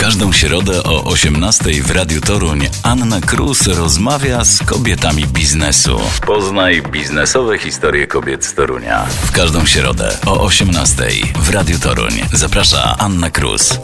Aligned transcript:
każdą 0.00 0.32
środę 0.32 0.82
o 0.82 1.04
18 1.04 1.64
w 1.82 1.90
Radiu 1.90 2.20
Toruń 2.20 2.68
Anna 2.82 3.20
Krus 3.20 3.66
rozmawia 3.66 4.44
z 4.44 4.58
kobietami 4.62 5.26
biznesu. 5.26 6.00
Poznaj 6.26 6.82
biznesowe 6.82 7.58
historie 7.58 8.06
kobiet 8.06 8.44
z 8.44 8.54
Torunia. 8.54 9.06
W 9.24 9.32
każdą 9.32 9.66
środę 9.66 10.16
o 10.26 10.40
18 10.40 11.04
w 11.36 11.50
Radiu 11.50 11.78
Toruń 11.78 12.12
zaprasza 12.32 12.96
Anna 12.98 13.30
Krus. 13.30 13.78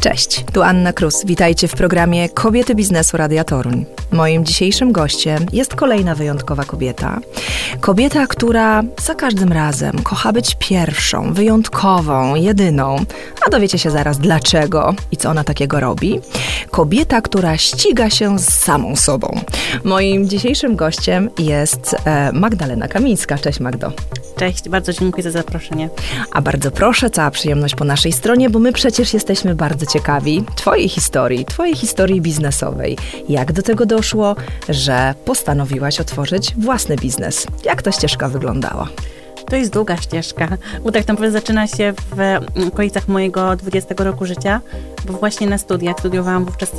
Cześć, 0.00 0.44
tu 0.52 0.62
Anna 0.62 0.92
Krus. 0.92 1.24
Witajcie 1.24 1.68
w 1.68 1.74
programie 1.74 2.28
Kobiety 2.28 2.74
Biznesu 2.74 3.16
Radia 3.16 3.44
Toruń. 3.44 3.86
Moim 4.12 4.44
dzisiejszym 4.44 4.92
gościem 4.92 5.46
jest 5.52 5.74
kolejna 5.74 6.14
wyjątkowa 6.14 6.64
kobieta. 6.64 7.20
Kobieta, 7.80 8.26
która 8.26 8.82
za 9.02 9.14
każdym 9.14 9.52
razem 9.52 10.02
kocha 10.02 10.32
być 10.32 10.56
pierwszą, 10.58 11.32
wyjątkową, 11.32 12.34
jedyną, 12.34 12.96
a 13.46 13.50
dowiecie 13.50 13.78
się 13.78 13.90
zaraz 13.90 14.18
dlaczego 14.18 14.94
i 15.12 15.16
co 15.16 15.30
ona 15.30 15.44
takiego 15.44 15.80
robi. 15.80 16.20
Kobieta, 16.70 17.20
która 17.20 17.56
ściga 17.56 18.10
się 18.10 18.38
z 18.38 18.48
samą 18.48 18.96
sobą. 18.96 19.40
Moim 19.84 20.28
dzisiejszym 20.28 20.76
gościem 20.76 21.30
jest 21.38 21.96
e, 22.04 22.32
Magdalena 22.32 22.88
Kamińska. 22.88 23.38
Cześć 23.38 23.60
Magdo. 23.60 23.92
Cześć, 24.38 24.68
bardzo 24.68 24.92
dziękuję 24.92 25.22
za 25.22 25.30
zaproszenie. 25.30 25.88
A 26.32 26.42
bardzo 26.42 26.70
proszę, 26.70 27.10
cała 27.10 27.30
przyjemność 27.30 27.74
po 27.74 27.84
naszej 27.84 28.12
stronie, 28.12 28.50
bo 28.50 28.58
my 28.58 28.72
przecież 28.72 29.14
jesteśmy 29.14 29.54
bardzo 29.54 29.86
ciekawi 29.86 30.44
Twojej 30.56 30.88
historii, 30.88 31.44
Twojej 31.44 31.76
historii 31.76 32.20
biznesowej. 32.20 32.98
Jak 33.28 33.52
do 33.52 33.62
tego 33.62 33.86
doszło, 33.86 34.36
że 34.68 35.14
postanowiłaś 35.24 36.00
otworzyć 36.00 36.54
własny 36.56 36.96
biznes? 36.96 37.46
Jak 37.64 37.82
ta 37.82 37.92
ścieżka 37.92 38.28
wyglądała? 38.28 38.88
To 39.50 39.56
jest 39.56 39.72
długa 39.72 39.96
ścieżka, 39.96 40.48
bo 40.84 40.92
tak 40.92 41.08
naprawdę 41.08 41.40
zaczyna 41.40 41.66
się 41.66 41.94
w 42.16 42.38
okolicach 42.66 43.08
mojego 43.08 43.56
20 43.56 43.94
roku 43.98 44.26
życia, 44.26 44.60
bo 45.06 45.12
właśnie 45.12 45.46
na 45.46 45.58
studiach 45.58 45.98
studiowałam 45.98 46.44
wówczas 46.44 46.72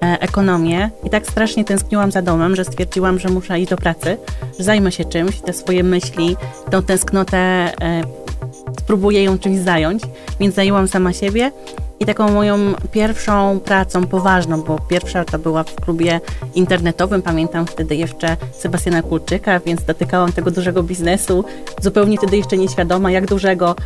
ekonomię 0.00 0.90
i 1.04 1.10
tak 1.10 1.26
strasznie 1.26 1.64
tęskniłam 1.64 2.10
za 2.10 2.22
domem, 2.22 2.56
że 2.56 2.64
stwierdziłam, 2.64 3.18
że 3.18 3.28
muszę 3.28 3.60
iść 3.60 3.70
do 3.70 3.76
pracy, 3.76 4.16
że 4.58 4.64
zajmę 4.64 4.92
się 4.92 5.04
czymś, 5.04 5.40
te 5.40 5.52
swoje 5.52 5.84
myśli, 5.84 6.36
tą 6.70 6.82
tęsknotę 6.82 7.38
e, 7.38 8.02
spróbuję 8.80 9.24
ją 9.24 9.38
czymś 9.38 9.58
zająć, 9.58 10.02
więc 10.40 10.54
zajęłam 10.54 10.88
sama 10.88 11.12
siebie 11.12 11.52
i 12.00 12.06
taką 12.06 12.32
moją 12.32 12.58
pierwszą 12.92 13.60
pracą 13.60 14.06
poważną, 14.06 14.62
bo 14.62 14.78
pierwsza 14.78 15.24
to 15.24 15.38
była 15.38 15.64
w 15.64 15.74
klubie 15.74 16.20
internetowym, 16.54 17.22
pamiętam 17.22 17.66
wtedy 17.66 17.96
jeszcze 17.96 18.36
Sebastiana 18.52 19.02
Kulczyka, 19.02 19.60
więc 19.60 19.84
dotykałam 19.84 20.32
tego 20.32 20.50
dużego 20.50 20.82
biznesu, 20.82 21.44
zupełnie 21.80 22.18
wtedy 22.18 22.36
jeszcze 22.36 22.56
nieświadoma, 22.56 23.10
jak 23.10 23.26
dużego, 23.26 23.76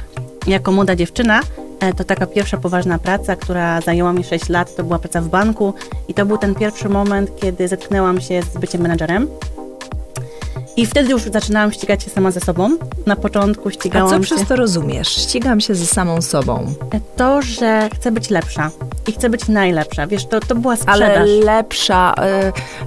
jako 0.47 0.73
młoda 0.73 0.97
dziewczyna. 0.97 1.41
E, 1.83 1.93
to 1.93 2.05
taka 2.05 2.27
pierwsza 2.27 2.57
poważna 2.57 2.99
praca, 2.99 3.37
która 3.37 3.81
zajęła 3.81 4.13
mi 4.13 4.25
6 4.25 4.49
lat, 4.49 4.77
to 4.77 4.85
była 4.85 4.99
praca 4.99 5.21
w 5.21 5.29
banku 5.29 5.75
i 6.09 6.15
to 6.15 6.27
był 6.27 6.39
ten 6.39 6.55
pierwszy 6.55 6.89
moment, 6.89 7.37
kiedy 7.37 7.69
zetknęłam 7.69 8.21
się 8.21 8.43
z 8.43 8.59
byciem 8.59 8.81
menadżerem. 8.83 9.29
I 10.77 10.87
wtedy 10.87 11.11
już 11.11 11.23
zaczynałam 11.23 11.73
ścigać 11.73 12.03
się 12.03 12.11
sama 12.11 12.31
ze 12.31 12.41
sobą. 12.41 12.71
Na 13.07 13.17
początku 13.17 13.71
ścigałam 13.71 14.09
A 14.09 14.11
co 14.11 14.17
się... 14.17 14.23
przez 14.23 14.49
to 14.49 14.57
rozumiesz? 14.57 15.09
Ścigam 15.09 15.61
się 15.61 15.75
ze 15.75 15.87
samą 15.87 16.23
sobą. 16.23 16.75
To, 17.17 17.43
że 17.43 17.89
chcę 17.95 18.13
być 18.13 18.31
lepsza 18.31 18.71
i 19.07 19.13
chcę 19.13 19.31
być 19.31 19.49
najlepsza. 19.49 20.07
Wiesz, 20.07 20.27
to, 20.27 20.41
to 20.41 20.55
była 20.55 20.77
sprzedaż. 20.77 21.01
Ale 21.01 21.27
lepsza, 21.27 22.15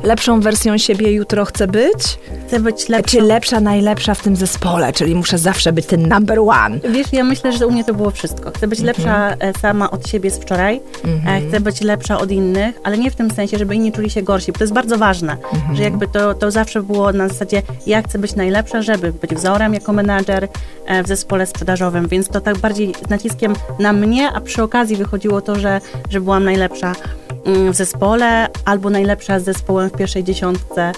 y, 0.03 0.07
lepszą 0.07 0.39
wersją 0.39 0.77
siebie 0.77 1.11
jutro 1.11 1.45
chcę 1.45 1.67
być? 1.67 2.19
Chcę 2.47 2.59
być 2.59 2.89
lepsza. 2.89 3.11
Czy 3.11 3.21
lepsza, 3.21 3.59
najlepsza 3.59 4.13
w 4.13 4.21
tym 4.21 4.35
zespole, 4.35 4.93
czyli 4.93 5.15
muszę 5.15 5.37
zawsze 5.37 5.73
być 5.73 5.85
ten 5.85 6.07
number 6.07 6.39
one. 6.39 6.79
Wiesz, 6.89 7.13
ja 7.13 7.23
myślę, 7.23 7.51
że 7.53 7.67
u 7.67 7.71
mnie 7.71 7.83
to 7.83 7.93
było 7.93 8.11
wszystko. 8.11 8.51
Chcę 8.51 8.67
być 8.67 8.79
lepsza 8.79 9.29
e, 9.29 9.53
sama 9.59 9.91
od 9.91 10.07
siebie 10.07 10.31
z 10.31 10.37
wczoraj, 10.37 10.81
e, 11.27 11.41
chcę 11.47 11.59
być 11.59 11.81
lepsza 11.81 12.17
od 12.19 12.31
innych, 12.31 12.79
ale 12.83 12.97
nie 12.97 13.11
w 13.11 13.15
tym 13.15 13.31
sensie, 13.31 13.57
żeby 13.57 13.75
inni 13.75 13.91
czuli 13.91 14.09
się 14.09 14.21
gorsi, 14.21 14.51
bo 14.51 14.57
to 14.57 14.63
jest 14.63 14.73
bardzo 14.73 14.97
ważne, 14.97 15.37
że 15.73 15.83
jakby 15.83 16.07
to, 16.07 16.33
to 16.33 16.51
zawsze 16.51 16.83
było 16.83 17.13
na 17.13 17.27
zasadzie, 17.27 17.61
ja 17.87 18.01
chcę 18.01 18.19
być 18.19 18.35
najlepsza, 18.35 18.81
żeby 18.81 19.13
być 19.13 19.35
wzorem 19.35 19.73
jako 19.73 19.93
menadżer 19.93 20.47
e, 20.85 21.03
w 21.03 21.07
zespole 21.07 21.45
sprzedażowym, 21.45 22.07
więc 22.07 22.27
to 22.27 22.41
tak 22.41 22.57
bardziej 22.57 22.93
z 23.07 23.09
naciskiem 23.09 23.53
na 23.79 23.93
mnie, 23.93 24.31
a 24.31 24.41
przy 24.41 24.63
okazji 24.63 24.95
wychodziło 24.95 25.41
to, 25.41 25.55
że, 25.55 25.81
że 26.09 26.21
byłam 26.21 26.43
najlepsza 26.43 26.93
mm, 27.45 27.73
w 27.73 27.75
zespole 27.75 28.47
albo 28.65 28.89
najlepsza 28.89 29.39
z 29.39 29.43
zespołem 29.43 29.89
w 29.89 29.93
pierwszej 29.93 30.23
dziesiątce 30.23 30.91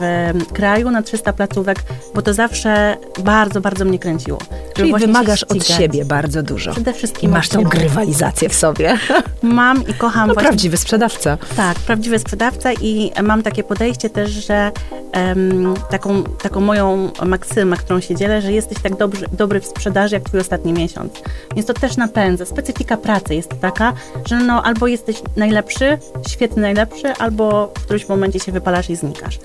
w 0.00 0.52
kraju 0.52 0.90
na 0.90 1.02
300 1.02 1.32
placówek, 1.32 1.78
bo 2.14 2.22
to 2.22 2.34
zawsze 2.34 2.96
bardzo, 3.24 3.60
bardzo 3.60 3.84
mnie 3.84 3.98
kręciło. 3.98 4.38
Czyli 4.74 4.94
wymagasz 4.94 5.44
od 5.44 5.66
siebie 5.66 6.04
bardzo 6.04 6.42
dużo. 6.42 6.72
Przede 6.72 6.92
wszystkim 6.92 7.30
I 7.30 7.32
masz 7.32 7.48
tą 7.48 7.62
grywalizację 7.62 8.48
w 8.48 8.54
sobie. 8.54 8.98
Mam 9.42 9.88
i 9.88 9.94
kocham 9.94 10.28
No 10.28 10.34
właśnie 10.34 10.48
prawdziwy 10.48 10.76
sprzedawca. 10.76 11.38
tak, 11.56 11.78
prawdziwy 11.78 12.18
sprzedawca 12.18 12.72
i 12.72 13.12
mam 13.22 13.42
takie 13.42 13.64
podejście 13.64 14.10
też, 14.10 14.30
że 14.30 14.72
em, 15.12 15.74
taką, 15.90 16.22
taką 16.24 16.60
moją 16.60 17.10
maksymę, 17.24 17.76
którą 17.76 18.00
się 18.00 18.14
dzielę, 18.16 18.42
że 18.42 18.52
jesteś 18.52 18.78
tak 18.82 18.96
dobry, 18.96 19.26
dobry 19.32 19.60
w 19.60 19.66
sprzedaży 19.66 20.14
jak 20.14 20.24
twój 20.24 20.40
ostatni 20.40 20.72
miesiąc. 20.72 21.12
Więc 21.54 21.66
to 21.66 21.74
też 21.74 21.96
napędza. 21.96 22.46
Specyfika 22.46 22.96
pracy 22.96 23.34
jest 23.34 23.50
taka, 23.60 23.92
że 24.26 24.36
no 24.40 24.62
albo 24.62 24.86
jesteś 24.86 25.22
najlepszy, 25.36 25.98
świetny 26.28 26.62
najlepszy, 26.62 27.12
albo 27.18 27.72
w 27.78 27.82
którymś 27.82 28.08
momencie 28.08 28.40
się 28.40 28.52
wypalasz 28.52 28.90
i 28.90 28.96
znikasz. 28.96 29.38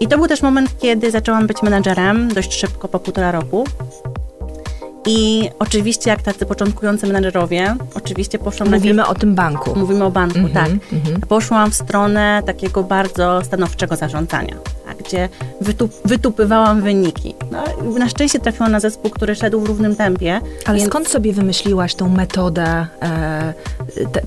I 0.00 0.08
to 0.08 0.18
był 0.18 0.28
też 0.28 0.42
moment, 0.42 0.78
kiedy 0.78 1.10
zaczęłam 1.10 1.46
być 1.46 1.62
menadżerem 1.62 2.34
dość 2.34 2.54
szybko, 2.54 2.88
po 2.88 2.98
półtora 2.98 3.32
roku. 3.32 3.64
I 5.06 5.50
oczywiście, 5.58 6.10
jak 6.10 6.22
tacy 6.22 6.46
początkujący 6.46 7.06
menadżerowie, 7.06 7.76
oczywiście 7.94 8.38
poszłam 8.38 8.70
Mówimy 8.70 9.06
o 9.06 9.14
tym 9.14 9.34
banku. 9.34 9.78
Mówimy 9.78 10.04
o 10.04 10.10
banku, 10.10 10.38
Mhm, 10.38 10.80
tak. 11.20 11.26
Poszłam 11.28 11.70
w 11.70 11.74
stronę 11.74 12.42
takiego 12.46 12.82
bardzo 12.82 13.44
stanowczego 13.44 13.96
zarządzania, 13.96 14.54
tak, 14.86 14.96
gdzie 14.96 15.28
wytup, 15.60 15.92
wytupywałam 16.04 16.82
wyniki. 16.82 17.34
No, 17.50 17.64
na 17.98 18.08
szczęście 18.08 18.38
trafiłam 18.38 18.72
na 18.72 18.80
zespół, 18.80 19.10
który 19.10 19.34
szedł 19.34 19.60
w 19.60 19.66
równym 19.66 19.96
tempie. 19.96 20.40
Ale 20.66 20.78
więc 20.78 20.90
skąd 20.90 21.08
sobie 21.08 21.32
wymyśliłaś 21.32 21.94
tą 21.94 22.08
metodę 22.08 22.86
e, 23.02 23.54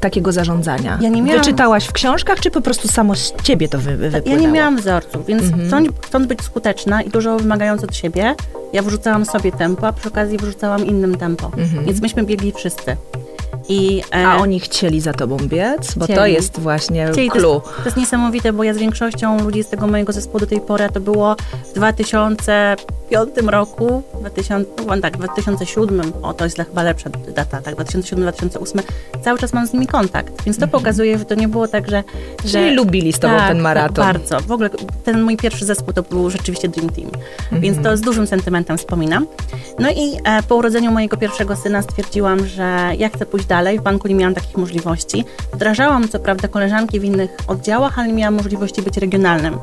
takiego 0.01 0.31
zarządzania? 0.31 0.97
Ja 1.01 1.09
nie 1.09 1.21
miałam- 1.21 1.41
Wyczytałaś 1.41 1.85
w 1.85 1.91
książkach, 1.91 2.39
czy 2.39 2.51
po 2.51 2.61
prostu 2.61 2.87
samo 2.87 3.15
z 3.15 3.33
ciebie 3.43 3.69
to 3.69 3.77
wy, 3.77 3.97
wy- 3.97 4.05
Ja 4.05 4.11
wypłynęło? 4.11 4.41
nie 4.47 4.53
miałam 4.53 4.77
wzorców, 4.77 5.25
więc 5.25 5.43
chcąc, 5.67 5.89
chcąc 6.01 6.27
być 6.27 6.41
skuteczna 6.41 7.01
i 7.01 7.09
dużo 7.09 7.37
wymagając 7.37 7.83
od 7.83 7.95
siebie, 7.95 8.35
ja 8.73 8.81
wrzucałam 8.81 9.25
sobie 9.25 9.51
tempo, 9.51 9.87
a 9.87 9.93
przy 9.93 10.07
okazji 10.09 10.37
wrzucałam 10.37 10.85
innym 10.85 11.17
tempo. 11.17 11.51
Więc 11.85 12.01
myśmy 12.01 12.23
biegli 12.23 12.51
wszyscy. 12.51 12.95
I, 13.69 14.01
e, 14.15 14.27
A 14.27 14.37
oni 14.37 14.59
chcieli 14.59 15.01
za 15.01 15.13
tobą 15.13 15.37
biec? 15.37 15.95
Bo 15.95 16.07
to 16.07 16.13
Chcieli. 16.13 16.33
jest 16.33 16.59
właśnie 16.59 17.07
Chcieli, 17.11 17.29
to, 17.29 17.35
clue. 17.35 17.53
jest, 17.53 17.77
to 17.77 17.85
jest 17.85 17.97
niesamowite, 17.97 18.53
bo 18.53 18.63
ja 18.63 18.73
z 18.73 18.77
większością 18.77 19.43
ludzi 19.43 19.63
z 19.63 19.69
tego 19.69 19.87
mojego 19.87 20.13
zespołu 20.13 20.39
do 20.39 20.47
tej 20.47 20.61
pory, 20.61 20.89
to 20.93 20.99
było 20.99 21.35
w 21.65 21.73
2005 21.73 23.29
roku, 23.47 24.03
2000, 24.19 24.71
no, 24.87 24.97
tak, 25.01 25.17
w 25.17 25.19
2007, 25.19 26.13
o 26.21 26.33
to 26.33 26.43
jest 26.43 26.57
chyba 26.57 26.83
lepsza 26.83 27.09
data, 27.35 27.61
tak, 27.61 27.75
2007-2008, 27.75 28.81
cały 29.23 29.39
czas 29.39 29.53
mam 29.53 29.67
z 29.67 29.73
nimi 29.73 29.87
kontakt, 29.87 30.43
więc 30.45 30.57
to 30.59 30.67
pokazuje, 30.67 31.17
że 31.17 31.25
to 31.25 31.35
nie 31.35 31.47
było 31.47 31.67
tak, 31.67 31.89
że... 31.89 32.03
że 32.45 32.59
Czyli 32.59 32.75
lubili 32.75 33.13
z 33.13 33.19
tobą 33.19 33.37
tak, 33.37 33.47
ten 33.47 33.59
maraton. 33.59 34.05
Tak, 34.05 34.13
bardzo. 34.13 34.39
W 34.39 34.51
ogóle 34.51 34.69
ten 35.03 35.21
mój 35.21 35.37
pierwszy 35.37 35.65
zespół 35.65 35.93
to 35.93 36.03
był 36.03 36.29
rzeczywiście 36.29 36.69
Dream 36.69 36.89
Team, 36.89 37.09
więc 37.51 37.83
to 37.83 37.97
z 37.97 38.01
dużym 38.01 38.27
sentymentem 38.27 38.77
wspominam. 38.77 39.27
No 39.79 39.89
i 39.89 40.17
e, 40.23 40.43
po 40.43 40.55
urodzeniu 40.55 40.91
mojego 40.91 41.17
pierwszego 41.17 41.55
syna 41.55 41.81
stwierdziłam, 41.81 42.45
że 42.45 42.91
ja 42.97 43.09
chcę 43.09 43.25
pójść 43.25 43.45
dalej, 43.45 43.58
w 43.79 43.81
banku 43.81 44.07
nie 44.07 44.15
miałam 44.15 44.33
takich 44.33 44.57
możliwości. 44.57 45.25
Wdrażałam 45.53 46.09
co 46.09 46.19
prawda 46.19 46.47
koleżanki 46.47 46.99
w 46.99 47.03
innych 47.03 47.29
oddziałach, 47.47 47.99
ale 47.99 48.07
nie 48.07 48.13
miałam 48.13 48.33
możliwości 48.33 48.81
być 48.81 48.97
regionalnym 48.97 49.53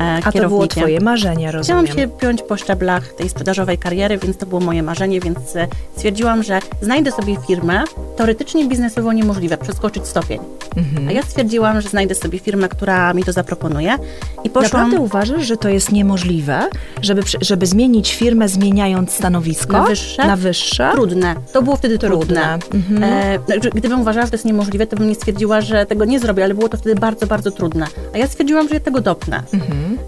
e, 0.00 0.20
A 0.24 0.32
to 0.32 0.48
było 0.48 0.66
twoje 0.66 1.00
marzenie, 1.00 1.52
rozumiem. 1.52 1.86
Chciałam 1.86 2.00
się 2.00 2.16
piąć 2.18 2.42
po 2.42 2.56
szczeblach 2.56 3.12
tej 3.12 3.28
sprzedażowej 3.28 3.78
kariery, 3.78 4.18
więc 4.18 4.36
to 4.36 4.46
było 4.46 4.60
moje 4.60 4.82
marzenie, 4.82 5.20
więc 5.20 5.56
e, 5.56 5.66
stwierdziłam, 5.96 6.42
że 6.42 6.60
znajdę 6.82 7.12
sobie 7.12 7.36
firmę, 7.46 7.84
teoretycznie 8.16 8.68
biznesowo 8.68 9.12
niemożliwe, 9.12 9.58
przeskoczyć 9.58 10.06
stopień. 10.06 10.40
Mhm. 10.76 11.08
A 11.08 11.12
ja 11.12 11.22
stwierdziłam, 11.22 11.80
że 11.80 11.88
znajdę 11.88 12.14
sobie 12.14 12.38
firmę, 12.38 12.68
która 12.68 13.14
mi 13.14 13.24
to 13.24 13.32
zaproponuje 13.32 13.98
i 14.44 14.50
poszłam... 14.50 14.82
Naprawdę 14.82 15.04
uważasz, 15.04 15.46
że 15.46 15.56
to 15.56 15.68
jest 15.68 15.92
niemożliwe, 15.92 16.68
żeby, 17.02 17.22
żeby 17.40 17.66
zmienić 17.66 18.14
firmę, 18.14 18.48
zmieniając 18.48 19.10
stanowisko? 19.10 19.72
Na 19.72 19.84
wyższe? 19.84 20.26
Na 20.26 20.36
wyższe? 20.36 20.90
Trudne. 20.92 21.36
To 21.52 21.62
było 21.62 21.76
wtedy 21.76 21.98
trudne. 21.98 22.58
Trudne. 22.58 23.06
E, 23.06 23.22
znaczy, 23.22 23.31
gdybym 23.74 24.00
uważała, 24.00 24.26
że 24.26 24.30
to 24.30 24.36
jest 24.36 24.44
niemożliwe, 24.44 24.86
to 24.86 24.96
bym 24.96 25.08
nie 25.08 25.14
stwierdziła, 25.14 25.60
że 25.60 25.86
tego 25.86 26.04
nie 26.04 26.20
zrobię, 26.20 26.44
ale 26.44 26.54
było 26.54 26.68
to 26.68 26.76
wtedy 26.76 27.00
bardzo, 27.00 27.26
bardzo 27.26 27.50
trudne. 27.50 27.86
A 28.14 28.18
ja 28.18 28.26
stwierdziłam, 28.26 28.68
że 28.68 28.74
ja 28.74 28.80
tego 28.80 29.00
dopnę. 29.00 29.42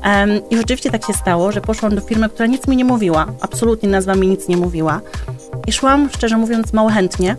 Em, 0.03 0.31
I 0.50 0.56
rzeczywiście 0.56 0.91
tak 0.91 1.06
się 1.06 1.12
stało, 1.12 1.53
że 1.53 1.61
poszłam 1.61 1.94
do 1.94 2.00
firmy, 2.00 2.29
która 2.29 2.47
nic 2.47 2.67
mi 2.67 2.76
nie 2.76 2.85
mówiła. 2.85 3.26
Absolutnie 3.41 3.88
nazwa 3.88 4.15
mi 4.15 4.29
nic 4.29 4.49
nie 4.49 4.56
mówiła. 4.56 5.00
I 5.67 5.73
szłam, 5.73 6.11
szczerze 6.11 6.37
mówiąc, 6.37 6.73
mało 6.73 6.88
chętnie, 6.88 7.37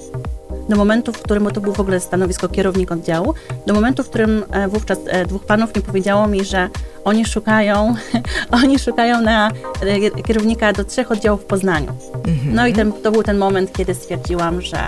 do 0.69 0.75
momentu, 0.75 1.13
w 1.13 1.21
którym, 1.21 1.43
bo 1.43 1.51
to 1.51 1.61
był 1.61 1.73
w 1.73 1.79
ogóle 1.79 1.99
stanowisko 1.99 2.49
kierownik 2.49 2.91
oddziału, 2.91 3.33
do 3.67 3.73
momentu, 3.73 4.03
w 4.03 4.09
którym 4.09 4.43
e, 4.51 4.67
wówczas 4.67 4.99
e, 5.07 5.25
dwóch 5.25 5.45
panów 5.45 5.75
nie 5.75 5.81
powiedziało 5.81 6.27
mi, 6.27 6.45
że 6.45 6.69
oni 7.03 7.25
szukają, 7.25 7.95
oni 8.63 8.79
szukają 8.79 9.21
na 9.21 9.51
e, 9.81 10.23
kierownika 10.23 10.73
do 10.73 10.83
trzech 10.83 11.11
oddziałów 11.11 11.41
w 11.41 11.45
Poznaniu. 11.45 11.91
Mhm. 12.27 12.55
No 12.55 12.67
i 12.67 12.73
ten, 12.73 12.93
to 12.93 13.11
był 13.11 13.23
ten 13.23 13.37
moment, 13.37 13.73
kiedy 13.73 13.95
stwierdziłam, 13.95 14.61
że 14.61 14.79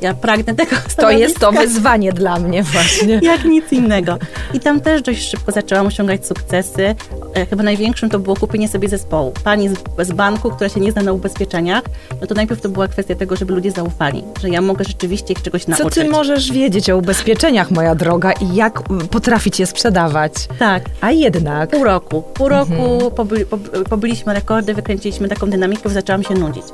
ja 0.00 0.14
pragnę 0.14 0.54
tego 0.54 0.76
To 0.96 1.10
jest 1.10 1.40
to 1.40 1.52
wyzwanie 1.52 2.12
dla 2.12 2.38
mnie 2.38 2.62
właśnie. 2.62 3.20
Jak 3.32 3.44
nic 3.44 3.72
innego. 3.72 4.18
I 4.54 4.60
tam 4.60 4.80
też 4.80 5.02
dość 5.02 5.30
szybko 5.30 5.52
zaczęłam 5.52 5.86
osiągać 5.86 6.26
sukcesy. 6.26 6.94
E, 7.34 7.46
chyba 7.46 7.62
największym 7.62 8.10
to 8.10 8.18
było 8.18 8.36
kupienie 8.36 8.68
sobie 8.68 8.88
zespołu. 8.88 9.32
Pani 9.44 9.68
z, 9.68 9.74
z 10.02 10.12
banku, 10.12 10.50
która 10.50 10.68
się 10.68 10.80
nie 10.80 10.92
zna 10.92 11.02
na 11.02 11.12
ubezpieczeniach, 11.12 11.84
no 12.20 12.26
to 12.26 12.34
najpierw 12.34 12.60
to 12.60 12.68
była 12.68 12.88
kwestia 12.88 13.14
tego, 13.14 13.36
żeby 13.36 13.54
ludzie 13.54 13.70
zaufali, 13.70 14.24
że 14.40 14.48
ja 14.48 14.60
mogę 14.60 14.84
rzeczywiście 14.84 15.32
ich 15.32 15.42
czegoś 15.42 15.66
nauczyć. 15.66 15.94
Co 15.94 16.00
ty 16.00 16.08
możesz 16.08 16.52
wiedzieć 16.52 16.90
o 16.90 16.96
ubezpieczeniach, 16.96 17.70
moja 17.70 17.94
droga, 17.94 18.32
i 18.32 18.54
jak 18.54 18.82
potrafić 19.10 19.60
je 19.60 19.66
sprzedawać? 19.66 20.32
Tak. 20.58 20.84
A 21.00 21.10
jednak. 21.10 21.70
Pół 21.70 21.84
roku. 21.84 22.22
Pół 22.22 22.48
roku 22.48 22.72
mhm. 22.72 23.10
poby, 23.10 23.46
pobyliśmy 23.90 24.34
rekordy, 24.34 24.74
wykręciliśmy 24.74 25.28
taką 25.28 25.50
dynamikę, 25.50 25.88
zaczęłam 25.88 26.22
się 26.22 26.34
nudzić. 26.34 26.64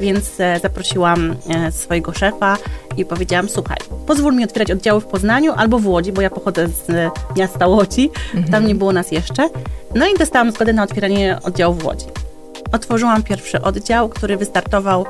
Więc 0.00 0.40
e, 0.40 0.60
zaprosiłam 0.62 1.36
e, 1.48 1.72
swojego 1.72 2.12
szefa, 2.12 2.56
i 2.96 3.04
powiedziałam, 3.04 3.48
słuchaj, 3.48 3.76
pozwól 4.06 4.34
mi 4.34 4.44
otwierać 4.44 4.70
oddziały 4.70 5.00
w 5.00 5.06
Poznaniu 5.06 5.52
albo 5.56 5.78
w 5.78 5.86
Łodzi, 5.86 6.12
bo 6.12 6.22
ja 6.22 6.30
pochodzę 6.30 6.68
z 6.68 6.90
e, 6.90 7.10
miasta 7.36 7.66
Łodzi, 7.66 8.10
mhm. 8.34 8.52
tam 8.52 8.66
nie 8.66 8.74
było 8.74 8.92
nas 8.92 9.12
jeszcze. 9.12 9.48
No 9.94 10.06
i 10.06 10.18
dostałam 10.18 10.50
zgodę 10.50 10.72
na 10.72 10.82
otwieranie 10.82 11.38
oddziału 11.44 11.74
w 11.74 11.84
Łodzi 11.84 12.06
otworzyłam 12.72 13.22
pierwszy 13.22 13.62
oddział, 13.62 14.08
który 14.08 14.36
wystartował 14.36 15.06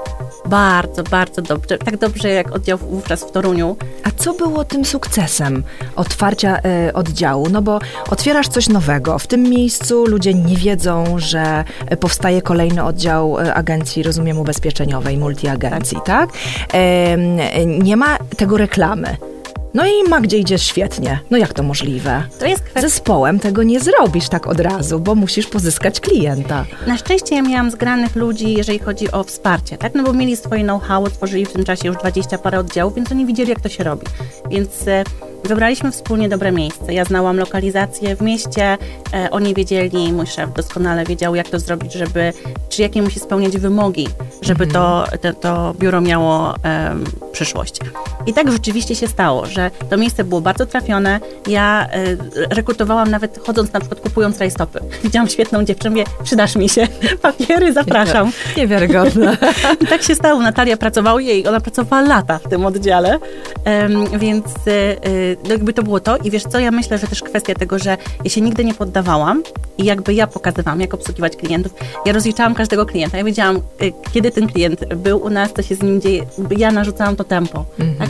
bardzo, 0.47 1.03
bardzo 1.03 1.43
dobrze. 1.43 1.79
Tak 1.79 1.97
dobrze 1.97 2.29
jak 2.29 2.53
oddział 2.53 2.79
wówczas 2.79 3.25
w 3.25 3.31
Toruniu. 3.31 3.76
A 4.05 4.11
co 4.11 4.35
było 4.35 4.64
tym 4.64 4.85
sukcesem 4.85 5.62
otwarcia 5.97 6.58
y, 6.88 6.93
oddziału? 6.93 7.49
No 7.50 7.62
bo 7.62 7.79
otwierasz 8.11 8.49
coś 8.49 8.69
nowego. 8.69 9.19
W 9.19 9.26
tym 9.26 9.43
miejscu 9.43 10.06
ludzie 10.06 10.35
nie 10.35 10.56
wiedzą, 10.56 11.19
że 11.19 11.64
powstaje 12.00 12.43
kolejny 12.43 12.85
oddział 12.85 13.41
e, 13.41 13.55
agencji, 13.55 14.02
rozumiem, 14.02 14.38
ubezpieczeniowej, 14.38 15.19
multiagencji, 15.19 15.99
tak? 16.05 16.17
tak? 16.17 16.31
Y, 16.75 17.67
nie 17.67 17.97
ma 17.97 18.19
tego 18.37 18.56
reklamy. 18.56 19.17
No 19.75 19.87
i 19.87 20.08
ma 20.08 20.20
gdzie 20.20 20.38
idziesz 20.38 20.62
świetnie. 20.62 21.19
No 21.31 21.38
jak 21.38 21.53
to 21.53 21.62
możliwe? 21.62 22.23
To 22.38 22.47
jest 22.47 22.62
kwestia... 22.62 22.81
Zespołem 22.81 23.38
tego 23.38 23.62
nie 23.62 23.81
zrobisz 23.81 24.29
tak 24.29 24.47
od 24.47 24.61
razu, 24.61 25.00
bo 25.00 25.14
musisz 25.14 25.47
pozyskać 25.47 26.00
klienta. 26.00 26.64
Na 26.87 26.97
szczęście 26.97 27.35
ja 27.35 27.43
miałam 27.43 27.70
zgranych 27.70 28.17
ludzi, 28.17 28.53
jeżeli 28.53 28.79
chodzi 28.79 29.12
o 29.12 29.25
wsparcie, 29.25 29.79
tak? 29.79 29.94
No 29.94 30.03
bo 30.03 30.12
mieli 30.12 30.37
swoje 30.37 30.62
know-how, 30.62 31.11
tworzyli 31.11 31.47
w 31.47 31.53
tym 31.53 31.64
czasie 31.64 31.88
już 31.88 31.97
20 31.97 32.38
parę 32.38 32.58
oddziałów, 32.58 32.94
więc 32.94 33.12
oni 33.12 33.26
widzieli, 33.26 33.50
jak 33.50 33.61
to 33.61 33.69
się 33.69 33.85
robi. 33.85 34.06
Więc 34.50 34.88
e, 34.88 35.05
Wybraliśmy 35.47 35.93
wspólnie 35.93 36.29
dobre 36.29 36.52
miejsce. 36.52 36.94
Ja 36.94 37.05
znałam 37.05 37.37
lokalizację 37.37 38.17
w 38.17 38.23
mieście, 38.23 38.79
e, 39.14 39.31
oni 39.31 39.55
wiedzieli, 39.55 40.12
mój 40.12 40.26
szef 40.26 40.52
doskonale 40.52 41.05
wiedział, 41.05 41.35
jak 41.35 41.49
to 41.49 41.61
zrobić, 41.61 41.93
żeby, 41.93 42.32
czy 42.69 42.82
jakie 42.82 43.02
musi 43.02 43.20
spełniać 43.20 43.59
wymogi, 43.59 44.09
żeby 44.43 44.64
mm. 44.64 44.75
to, 44.75 45.05
to, 45.20 45.32
to, 45.32 45.75
biuro 45.79 46.00
miało 46.00 46.55
e, 46.64 46.94
przyszłość. 47.32 47.81
I 48.26 48.32
tak 48.34 48.52
rzeczywiście 48.52 48.94
się 48.94 49.06
stało, 49.06 49.46
że 49.46 49.70
to 49.90 49.96
miejsce 49.96 50.25
było 50.25 50.40
bardzo 50.40 50.67
trafione. 50.67 51.20
Ja 51.49 51.88
e, 51.90 52.17
rekrutowałam 52.55 53.11
nawet 53.11 53.38
chodząc 53.46 53.73
na 53.73 53.81
przykład 53.81 54.00
kupując 54.00 54.38
rajstopy. 54.38 54.81
Widziałam 55.05 55.28
świetną 55.28 55.64
dziewczynę, 55.64 55.90
mówię, 55.90 56.05
przydasz 56.25 56.56
mi 56.56 56.69
się 56.69 56.88
papiery, 57.23 57.73
zapraszam. 57.73 58.32
Niewiarygodne. 58.56 59.37
I 59.82 59.87
tak 59.87 60.02
się 60.02 60.14
stało. 60.14 60.40
Natalia 60.40 60.76
pracowała 60.76 61.20
jej, 61.20 61.49
ona 61.49 61.61
pracowała 61.61 62.02
lata 62.02 62.38
w 62.38 62.49
tym 62.49 62.67
oddziale, 62.67 63.19
więc 64.19 64.46
e, 64.46 64.96
no 65.44 65.50
jakby 65.50 65.73
to 65.73 65.82
było 65.82 66.00
to 66.00 66.17
i 66.17 66.31
wiesz 66.31 66.43
co, 66.43 66.58
ja 66.58 66.70
myślę, 66.70 66.99
że 66.99 67.06
też 67.06 67.23
kwestia 67.23 67.55
tego, 67.55 67.78
że 67.78 67.96
ja 68.25 68.31
się 68.31 68.40
nigdy 68.40 68.64
nie 68.64 68.75
poddawałam 68.75 69.43
i 69.78 69.84
jakby 69.84 70.14
ja 70.14 70.26
pokazywałam, 70.26 70.81
jak 70.81 70.94
obsługiwać 70.94 71.37
klientów. 71.37 71.75
Ja 72.06 72.12
rozliczałam 72.12 72.55
każdego 72.55 72.87
klienta. 72.87 73.19
Ja 73.19 73.25
wiedziałam, 73.25 73.56
y, 73.56 73.93
kiedy 74.12 74.31
ten 74.31 74.46
klient 74.46 74.94
był 74.94 75.23
u 75.23 75.31
nas, 75.31 75.52
co 75.52 75.62
się 75.62 75.75
z 75.75 75.82
nim 75.82 76.00
dzieje. 76.00 76.26
Ja 76.56 76.73
narzucałam 76.73 77.17
to 77.17 77.25
tempo. 77.25 77.64
Mm-hmm. 77.78 77.99
Tak? 77.99 78.08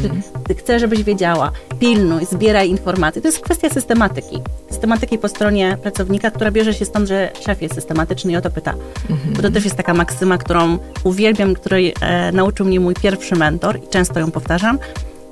Chcę, 0.58 0.78
żebyś 0.78 1.02
wiedziała. 1.02 1.52
Pilnuj, 1.78 2.26
zbieraj 2.26 2.70
informacje. 2.70 3.22
To 3.22 3.28
jest 3.28 3.40
kwestia 3.40 3.70
systematyki. 3.70 4.42
Systematyki 4.70 5.18
po 5.18 5.28
stronie 5.28 5.78
pracownika, 5.82 6.30
która 6.30 6.50
bierze 6.50 6.74
się 6.74 6.84
stąd, 6.84 7.08
że 7.08 7.30
szef 7.40 7.62
jest 7.62 7.74
systematyczny 7.74 8.32
i 8.32 8.36
o 8.36 8.40
to 8.40 8.50
pyta. 8.50 8.72
Mm-hmm. 8.72 9.36
Bo 9.36 9.42
to 9.42 9.50
też 9.50 9.64
jest 9.64 9.76
taka 9.76 9.94
maksyma, 9.94 10.38
którą 10.38 10.78
uwielbiam, 11.04 11.54
której 11.54 11.94
e, 12.00 12.32
nauczył 12.32 12.66
mnie 12.66 12.80
mój 12.80 12.94
pierwszy 12.94 13.36
mentor 13.36 13.78
i 13.84 13.88
często 13.88 14.20
ją 14.20 14.30
powtarzam, 14.30 14.78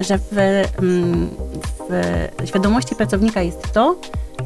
że 0.00 0.18
w, 0.18 0.38
mm, 0.78 1.28
w 2.40 2.48
świadomości 2.48 2.94
pracownika 2.94 3.42
jest 3.42 3.72
to, 3.72 3.96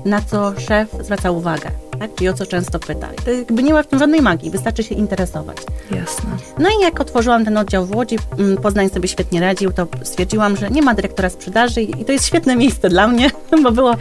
na 0.04 0.20
co 0.20 0.60
szef 0.60 0.88
zwraca 1.00 1.30
uwagę 1.30 1.87
tak? 1.98 2.22
i 2.22 2.28
o 2.28 2.34
co 2.34 2.46
często 2.46 2.78
pyta. 2.78 3.08
to 3.24 3.30
jakby 3.30 3.62
nie 3.62 3.72
ma 3.72 3.82
w 3.82 3.86
tym 3.86 3.98
żadnej 3.98 4.22
magii, 4.22 4.50
wystarczy 4.50 4.82
się 4.82 4.94
interesować. 4.94 5.56
Jasne. 5.90 6.30
No 6.58 6.68
i 6.68 6.82
jak 6.82 7.00
otworzyłam 7.00 7.44
ten 7.44 7.56
oddział 7.56 7.86
w 7.86 7.96
Łodzi, 7.96 8.18
mm, 8.38 8.56
Poznań 8.56 8.90
sobie 8.90 9.08
świetnie 9.08 9.40
radził, 9.40 9.72
to 9.72 9.86
stwierdziłam, 10.02 10.56
że 10.56 10.70
nie 10.70 10.82
ma 10.82 10.94
dyrektora 10.94 11.30
sprzedaży 11.30 11.82
i 11.82 12.04
to 12.04 12.12
jest 12.12 12.26
świetne 12.26 12.56
miejsce 12.56 12.88
dla 12.88 13.08
mnie, 13.08 13.30
bo 13.62 13.72
było... 13.72 13.94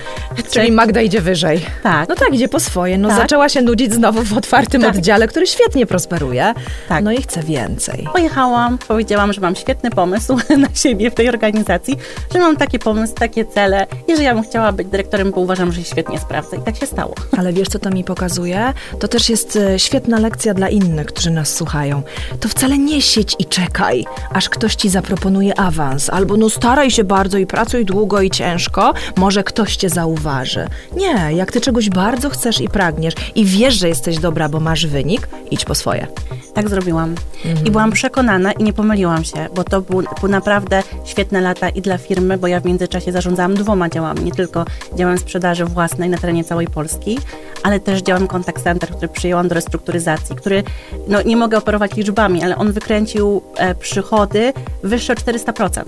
Czyli 0.61 0.71
Magda 0.71 1.01
idzie 1.01 1.21
wyżej. 1.21 1.65
Tak. 1.83 2.09
No 2.09 2.15
tak, 2.15 2.33
idzie 2.33 2.47
po 2.47 2.59
swoje. 2.59 2.97
No 2.97 3.09
tak. 3.09 3.17
zaczęła 3.17 3.49
się 3.49 3.61
nudzić 3.61 3.93
znowu 3.93 4.23
w 4.23 4.37
otwartym 4.37 4.81
tak. 4.81 4.95
oddziale, 4.95 5.27
który 5.27 5.47
świetnie 5.47 5.85
prosperuje. 5.85 6.53
Tak. 6.89 7.03
No 7.03 7.11
i 7.11 7.21
chce 7.21 7.43
więcej. 7.43 8.07
Pojechałam, 8.13 8.77
powiedziałam, 8.77 9.33
że 9.33 9.41
mam 9.41 9.55
świetny 9.55 9.89
pomysł 9.89 10.37
na 10.57 10.67
siebie 10.73 11.11
w 11.11 11.13
tej 11.13 11.29
organizacji, 11.29 11.97
że 12.33 12.39
mam 12.39 12.57
taki 12.57 12.79
pomysł, 12.79 13.13
takie 13.13 13.45
cele 13.45 13.87
i 14.07 14.15
że 14.17 14.23
ja 14.23 14.33
bym 14.33 14.43
chciała 14.43 14.71
być 14.71 14.87
dyrektorem, 14.87 15.31
bo 15.31 15.41
uważam, 15.41 15.71
że 15.71 15.81
się 15.81 15.89
świetnie 15.89 16.19
sprawdzę. 16.19 16.57
I 16.57 16.61
tak 16.61 16.77
się 16.77 16.85
stało. 16.85 17.15
Ale 17.39 17.53
wiesz, 17.53 17.67
co 17.67 17.79
to 17.79 17.89
mi 17.89 18.03
pokazuje? 18.03 18.73
To 18.99 19.07
też 19.07 19.29
jest 19.29 19.55
e, 19.55 19.79
świetna 19.79 20.19
lekcja 20.19 20.53
dla 20.53 20.69
innych, 20.69 21.07
którzy 21.07 21.31
nas 21.31 21.55
słuchają. 21.55 22.01
To 22.39 22.49
wcale 22.49 22.77
nie 22.77 23.01
siedź 23.01 23.35
i 23.39 23.45
czekaj, 23.45 24.05
aż 24.33 24.49
ktoś 24.49 24.75
ci 24.75 24.89
zaproponuje 24.89 25.59
awans, 25.59 26.09
albo 26.09 26.37
no 26.37 26.49
staraj 26.49 26.91
się 26.91 27.03
bardzo 27.03 27.37
i 27.37 27.45
pracuj 27.45 27.85
długo 27.85 28.21
i 28.21 28.29
ciężko, 28.29 28.93
może 29.15 29.43
ktoś 29.43 29.75
cię 29.75 29.89
zauważy. 29.89 30.46
Nie, 30.95 31.33
jak 31.33 31.51
ty 31.51 31.61
czegoś 31.61 31.89
bardzo 31.89 32.29
chcesz 32.29 32.61
i 32.61 32.69
pragniesz 32.69 33.13
i 33.35 33.45
wiesz, 33.45 33.73
że 33.73 33.87
jesteś 33.89 34.19
dobra, 34.19 34.49
bo 34.49 34.59
masz 34.59 34.87
wynik, 34.87 35.27
idź 35.51 35.65
po 35.65 35.75
swoje. 35.75 36.07
Tak 36.53 36.69
zrobiłam. 36.69 37.15
Mhm. 37.45 37.67
I 37.67 37.71
byłam 37.71 37.91
przekonana 37.91 38.51
i 38.51 38.63
nie 38.63 38.73
pomyliłam 38.73 39.23
się, 39.23 39.47
bo 39.55 39.63
to 39.63 39.81
był, 39.81 40.03
był 40.21 40.29
naprawdę 40.29 40.83
świetne 41.05 41.41
lata 41.41 41.69
i 41.69 41.81
dla 41.81 41.97
firmy, 41.97 42.37
bo 42.37 42.47
ja 42.47 42.59
w 42.59 42.65
międzyczasie 42.65 43.11
zarządzałam 43.11 43.53
dwoma 43.53 43.89
działami, 43.89 44.23
nie 44.23 44.31
tylko 44.31 44.65
działem 44.95 45.17
sprzedaży 45.17 45.65
własnej 45.65 46.09
na 46.09 46.17
terenie 46.17 46.43
całej 46.43 46.67
Polski, 46.67 47.19
ale 47.63 47.79
też 47.79 48.01
działem 48.01 48.27
Contact 48.27 48.63
Center, 48.63 48.89
który 48.89 49.07
przyjęłam 49.07 49.47
do 49.47 49.55
restrukturyzacji, 49.55 50.35
który, 50.35 50.63
no 51.07 51.21
nie 51.21 51.37
mogę 51.37 51.57
operować 51.57 51.95
liczbami, 51.95 52.43
ale 52.43 52.57
on 52.57 52.71
wykręcił 52.71 53.41
e, 53.57 53.75
przychody 53.75 54.53
wyższe 54.83 55.13
o 55.13 55.15
400%. 55.15 55.83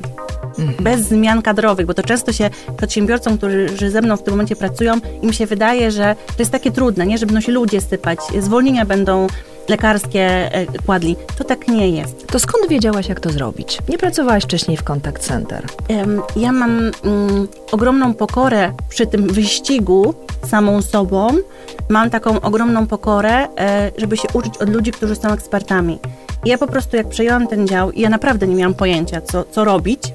Mhm. 0.59 0.83
Bez 0.83 1.01
zmian 1.01 1.41
kadrowych, 1.41 1.85
bo 1.85 1.93
to 1.93 2.03
często 2.03 2.33
się 2.33 2.49
przedsiębiorcom, 2.77 3.37
którzy 3.37 3.89
ze 3.89 4.01
mną 4.01 4.17
w 4.17 4.23
tym 4.23 4.33
momencie 4.33 4.55
pracują, 4.55 4.93
im 5.21 5.33
się 5.33 5.45
wydaje, 5.45 5.91
że 5.91 6.15
to 6.27 6.35
jest 6.39 6.51
takie 6.51 6.71
trudne, 6.71 7.05
nie, 7.05 7.17
że 7.17 7.25
będą 7.25 7.41
się 7.41 7.51
ludzie 7.51 7.81
sypać, 7.81 8.19
zwolnienia 8.39 8.85
będą 8.85 9.27
lekarskie 9.69 10.53
e, 10.53 10.65
kładli. 10.85 11.15
To 11.37 11.43
tak 11.43 11.67
nie 11.67 11.89
jest. 11.89 12.27
To 12.27 12.39
skąd 12.39 12.69
wiedziałaś, 12.69 13.09
jak 13.09 13.19
to 13.19 13.29
zrobić? 13.29 13.77
Nie 13.89 13.97
pracowałaś 13.97 14.43
wcześniej 14.43 14.77
w 14.77 14.83
Contact 14.83 15.23
Center. 15.23 15.65
Ja 16.35 16.51
mam 16.51 16.91
mm, 17.03 17.47
ogromną 17.71 18.13
pokorę 18.13 18.73
przy 18.89 19.07
tym 19.07 19.27
wyścigu 19.27 20.13
samą 20.47 20.81
sobą. 20.81 21.29
Mam 21.89 22.09
taką 22.09 22.41
ogromną 22.41 22.87
pokorę, 22.87 23.47
e, 23.57 23.91
żeby 23.97 24.17
się 24.17 24.27
uczyć 24.33 24.57
od 24.57 24.69
ludzi, 24.69 24.91
którzy 24.91 25.15
są 25.15 25.29
ekspertami. 25.29 25.99
I 26.45 26.49
ja 26.49 26.57
po 26.57 26.67
prostu 26.67 26.97
jak 26.97 27.09
przejęłam 27.09 27.47
ten 27.47 27.67
dział 27.67 27.91
ja 27.91 28.09
naprawdę 28.09 28.47
nie 28.47 28.55
miałam 28.55 28.73
pojęcia, 28.73 29.21
co, 29.21 29.43
co 29.43 29.63
robić, 29.63 30.03
e, 30.07 30.08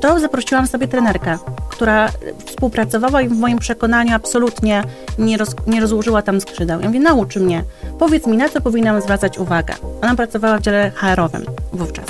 to 0.00 0.20
zaprosiłam 0.20 0.66
sobie 0.66 0.88
trenerkę, 0.88 1.38
która 1.68 2.08
współpracowała 2.46 3.22
i 3.22 3.28
w 3.28 3.38
moim 3.38 3.58
przekonaniu 3.58 4.14
absolutnie 4.14 4.82
nie, 5.18 5.36
roz, 5.36 5.54
nie 5.66 5.80
rozłożyła 5.80 6.22
tam 6.22 6.40
skrzydeł. 6.40 6.80
Ja 6.80 6.86
mówię, 6.86 7.00
naucz 7.00 7.36
mnie, 7.36 7.64
powiedz 7.98 8.26
mi, 8.26 8.36
na 8.36 8.48
co 8.48 8.60
powinnam 8.60 9.00
zwracać 9.00 9.38
uwagę. 9.38 9.74
Ona 10.02 10.14
pracowała 10.14 10.58
w 10.58 10.62
dziale 10.62 10.90
HR-owym 10.90 11.44
wówczas. 11.72 12.06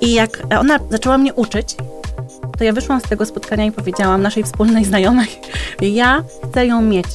I 0.00 0.12
jak 0.12 0.42
ona 0.60 0.78
zaczęła 0.90 1.18
mnie 1.18 1.34
uczyć, 1.34 1.76
to 2.58 2.64
ja 2.64 2.72
wyszłam 2.72 3.00
z 3.00 3.02
tego 3.02 3.26
spotkania 3.26 3.64
i 3.64 3.72
powiedziałam 3.72 4.22
naszej 4.22 4.42
wspólnej 4.42 4.84
znajomej, 4.84 5.28
ja 5.80 6.24
chcę 6.50 6.66
ją 6.66 6.82
mieć. 6.82 7.06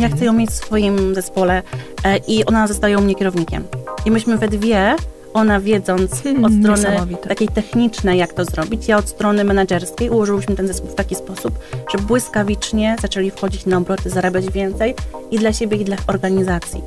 Ja 0.00 0.08
chcę 0.08 0.24
ją 0.24 0.32
mieć 0.32 0.50
w 0.50 0.54
swoim 0.54 1.14
zespole 1.14 1.62
e, 2.04 2.16
i 2.16 2.44
ona 2.44 2.66
zostaje 2.66 2.98
u 2.98 3.00
mnie 3.00 3.14
kierownikiem. 3.14 3.64
I 4.04 4.10
myśmy 4.10 4.38
we 4.38 4.48
dwie 4.48 4.96
ona 5.34 5.60
wiedząc 5.60 6.12
od 6.46 6.52
strony 6.52 7.16
takiej 7.28 7.48
technicznej, 7.48 8.18
jak 8.18 8.32
to 8.32 8.44
zrobić, 8.44 8.88
ja 8.88 8.96
od 8.96 9.08
strony 9.08 9.44
menedżerskiej 9.44 10.10
ułożyłyśmy 10.10 10.56
ten 10.56 10.66
zespół 10.66 10.90
w 10.90 10.94
taki 10.94 11.14
sposób, 11.14 11.58
że 11.92 11.98
błyskawicznie 11.98 12.96
zaczęli 13.02 13.30
wchodzić 13.30 13.66
na 13.66 13.76
obroty, 13.76 14.10
zarabiać 14.10 14.50
więcej 14.50 14.94
i 15.30 15.38
dla 15.38 15.52
siebie, 15.52 15.76
i 15.76 15.84
dla 15.84 15.96
organizacji. 16.06 16.82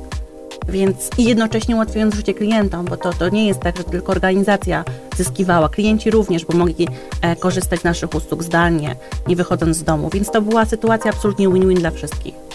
Więc 0.68 1.10
i 1.18 1.24
jednocześnie 1.24 1.74
ułatwiając 1.74 2.14
życie 2.14 2.34
klientom, 2.34 2.84
bo 2.84 2.96
to, 2.96 3.12
to 3.12 3.28
nie 3.28 3.46
jest 3.46 3.60
tak, 3.60 3.76
że 3.76 3.84
tylko 3.84 4.12
organizacja 4.12 4.84
zyskiwała. 5.16 5.68
Klienci 5.68 6.10
również, 6.10 6.44
bo 6.44 6.58
mogli 6.58 6.88
e, 7.22 7.36
korzystać 7.36 7.80
z 7.80 7.84
naszych 7.84 8.14
usług 8.14 8.42
zdalnie, 8.42 8.96
nie 9.28 9.36
wychodząc 9.36 9.76
z 9.76 9.84
domu. 9.84 10.10
Więc 10.12 10.30
to 10.30 10.42
była 10.42 10.64
sytuacja 10.64 11.10
absolutnie 11.10 11.48
win-win 11.48 11.78
dla 11.78 11.90
wszystkich. 11.90 12.51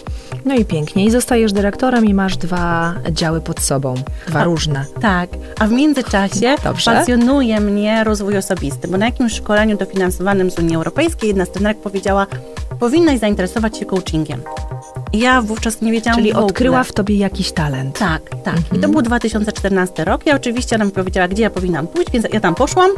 No 0.48 0.56
i 0.56 0.66
pięknie. 0.66 1.06
I 1.06 1.12
zostajesz 1.12 1.54
dyrektorem 1.54 2.06
i 2.06 2.14
masz 2.14 2.38
dwa 2.38 2.94
działy 3.12 3.42
pod 3.42 3.60
sobą. 3.60 3.96
Dwa 4.28 4.40
a, 4.40 4.44
różne. 4.44 4.86
Tak. 5.02 5.30
A 5.60 5.68
w 5.68 5.72
międzyczasie 5.72 6.56
Dobrze. 6.64 6.92
pasjonuje 6.92 7.60
mnie 7.60 8.04
rozwój 8.04 8.38
osobisty, 8.38 8.88
bo 8.88 8.98
na 8.98 9.06
jakimś 9.06 9.34
szkoleniu 9.34 9.78
dofinansowanym 9.78 10.52
z 10.52 10.60
Unii 10.60 10.76
Europejskiej 10.76 11.28
jedna 11.28 11.46
z 11.46 11.50
trenerek 11.50 11.78
powiedziała, 11.78 12.28
powinnaś 12.80 13.20
zainteresować 13.20 13.78
się 13.78 13.86
coachingiem. 13.86 14.42
Ja 15.14 15.42
wówczas 15.42 15.82
nie 15.82 15.92
wiedziałam 15.92 16.20
Czyli 16.20 16.34
w 16.34 16.36
odkryła 16.36 16.84
w 16.84 16.94
tobie 16.94 17.18
jakiś 17.18 17.52
talent. 17.52 18.00
Tak, 18.00 18.22
tak. 18.44 18.58
Mhm. 18.58 18.78
I 18.78 18.80
to 18.80 18.90
był 18.90 19.02
2014 19.02 20.06
rok. 20.06 20.26
Ja 20.26 20.36
oczywiście 20.36 20.76
ona 20.76 20.86
mi 20.86 20.92
powiedziała, 20.92 21.28
gdzie 21.28 21.44
ja 21.44 21.50
powinnam 21.50 21.88
pójść, 21.88 22.12
więc 22.12 22.26
ja 22.34 22.40
tam 22.40 22.56
poszłam. 22.56 22.92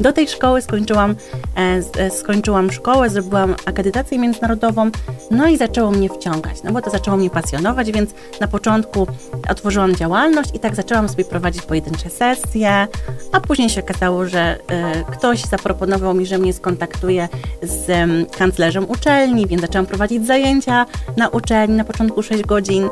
Do 0.00 0.12
tej 0.12 0.28
szkoły 0.28 0.62
skończyłam, 0.62 1.14
e, 1.56 1.82
e, 1.98 2.10
skończyłam 2.10 2.72
szkołę, 2.72 3.10
zrobiłam 3.10 3.54
akredytację 3.66 4.18
międzynarodową, 4.18 4.90
no 5.30 5.48
i 5.48 5.56
zaczęło 5.56 5.90
mnie 5.90 6.08
wciągać, 6.08 6.62
no 6.64 6.72
bo 6.72 6.82
to 6.82 6.90
zaczęło 6.90 7.16
mnie 7.16 7.30
pasjonować, 7.30 7.92
więc 7.92 8.10
na 8.40 8.48
początku 8.48 9.06
otworzyłam 9.48 9.96
działalność 9.96 10.50
i 10.54 10.58
tak 10.58 10.74
zaczęłam 10.74 11.08
sobie 11.08 11.24
prowadzić 11.24 11.62
pojedyncze 11.62 12.10
sesje, 12.10 12.86
a 13.32 13.40
później 13.40 13.70
się 13.70 13.80
okazało, 13.80 14.26
że 14.26 14.58
e, 14.68 15.04
ktoś 15.12 15.42
zaproponował 15.42 16.14
mi, 16.14 16.26
że 16.26 16.38
mnie 16.38 16.52
skontaktuje 16.52 17.28
z 17.62 17.90
e, 17.90 18.06
kanclerzem 18.38 18.90
uczelni, 18.90 19.46
więc 19.46 19.62
zaczęłam 19.62 19.86
prowadzić 19.86 20.26
zajęcia 20.26 20.86
na 21.16 21.28
uczelni, 21.34 21.76
na 21.76 21.84
początku 21.84 22.22
6 22.22 22.42
godzin 22.42 22.88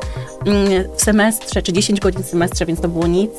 mm, 0.47 0.85
w 0.97 1.03
semestrze, 1.03 1.63
czy 1.63 1.73
10 1.73 2.01
godzin 2.01 2.23
w 2.23 2.27
semestrze, 2.27 2.67
więc 2.67 2.81
to 2.81 2.89
było 2.89 3.07
nic. 3.07 3.31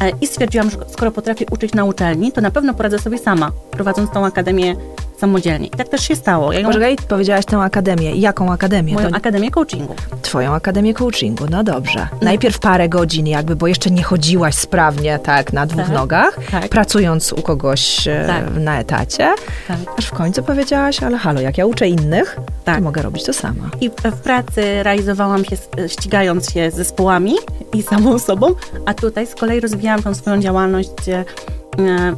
E, 0.00 0.10
I 0.20 0.26
stwierdziłam, 0.26 0.70
że 0.70 0.76
skoro 0.88 1.10
potrafię 1.10 1.46
uczyć 1.50 1.74
na 1.74 1.84
uczelni, 1.84 2.32
to 2.32 2.40
na 2.40 2.50
pewno 2.50 2.74
poradzę 2.74 2.98
sobie 2.98 3.18
sama, 3.18 3.52
prowadząc 3.70 4.10
tą 4.10 4.26
akademię 4.26 4.76
samodzielnie. 5.18 5.66
I 5.66 5.70
tak 5.70 5.88
też 5.88 6.00
się 6.08 6.16
stało. 6.16 6.52
Ja 6.52 6.60
ją... 6.60 6.66
Poczekaj, 6.66 6.96
powiedziałaś 7.08 7.44
tę 7.44 7.58
akademię. 7.58 8.14
Jaką 8.14 8.52
akademię? 8.52 8.94
Moją 8.94 9.10
to... 9.10 9.16
akademię 9.16 9.50
coachingu. 9.50 9.94
Twoją 10.22 10.54
akademię 10.54 10.94
coachingu, 10.94 11.44
no 11.50 11.64
dobrze. 11.64 12.08
No. 12.12 12.18
Najpierw 12.22 12.58
parę 12.58 12.88
godzin 12.88 13.26
jakby, 13.26 13.56
bo 13.56 13.66
jeszcze 13.66 13.90
nie 13.90 14.02
chodziłaś 14.02 14.54
sprawnie 14.54 15.18
tak 15.18 15.52
na 15.52 15.66
dwóch 15.66 15.86
tak, 15.86 15.94
nogach, 15.94 16.38
tak. 16.50 16.68
pracując 16.68 17.32
u 17.32 17.42
kogoś 17.42 18.08
e, 18.08 18.24
tak. 18.26 18.56
na 18.60 18.80
etacie, 18.80 19.34
tak. 19.68 19.76
aż 19.98 20.06
w 20.06 20.10
końcu 20.10 20.42
powiedziałaś, 20.42 21.02
ale 21.02 21.18
halo, 21.18 21.40
jak 21.40 21.58
ja 21.58 21.66
uczę 21.66 21.88
innych, 21.88 22.36
tak. 22.64 22.76
to 22.76 22.82
mogę 22.82 23.02
robić 23.02 23.24
to 23.24 23.32
sama. 23.32 23.70
I 23.80 23.90
w 23.90 24.20
pracy 24.22 24.82
realizowałam 24.82 25.44
się 25.44 25.56
ścigając 25.88 26.52
się 26.52 26.70
z 26.70 26.74
zespołami 26.74 27.34
i 27.74 27.82
samą 27.82 28.18
sobą, 28.18 28.54
a 28.86 28.94
tutaj 28.94 29.26
z 29.26 29.34
kolei 29.34 29.60
rozwijałam 29.60 30.02
tą 30.02 30.14
swoją 30.14 30.40
działalność 30.40 31.08
E, 31.08 31.24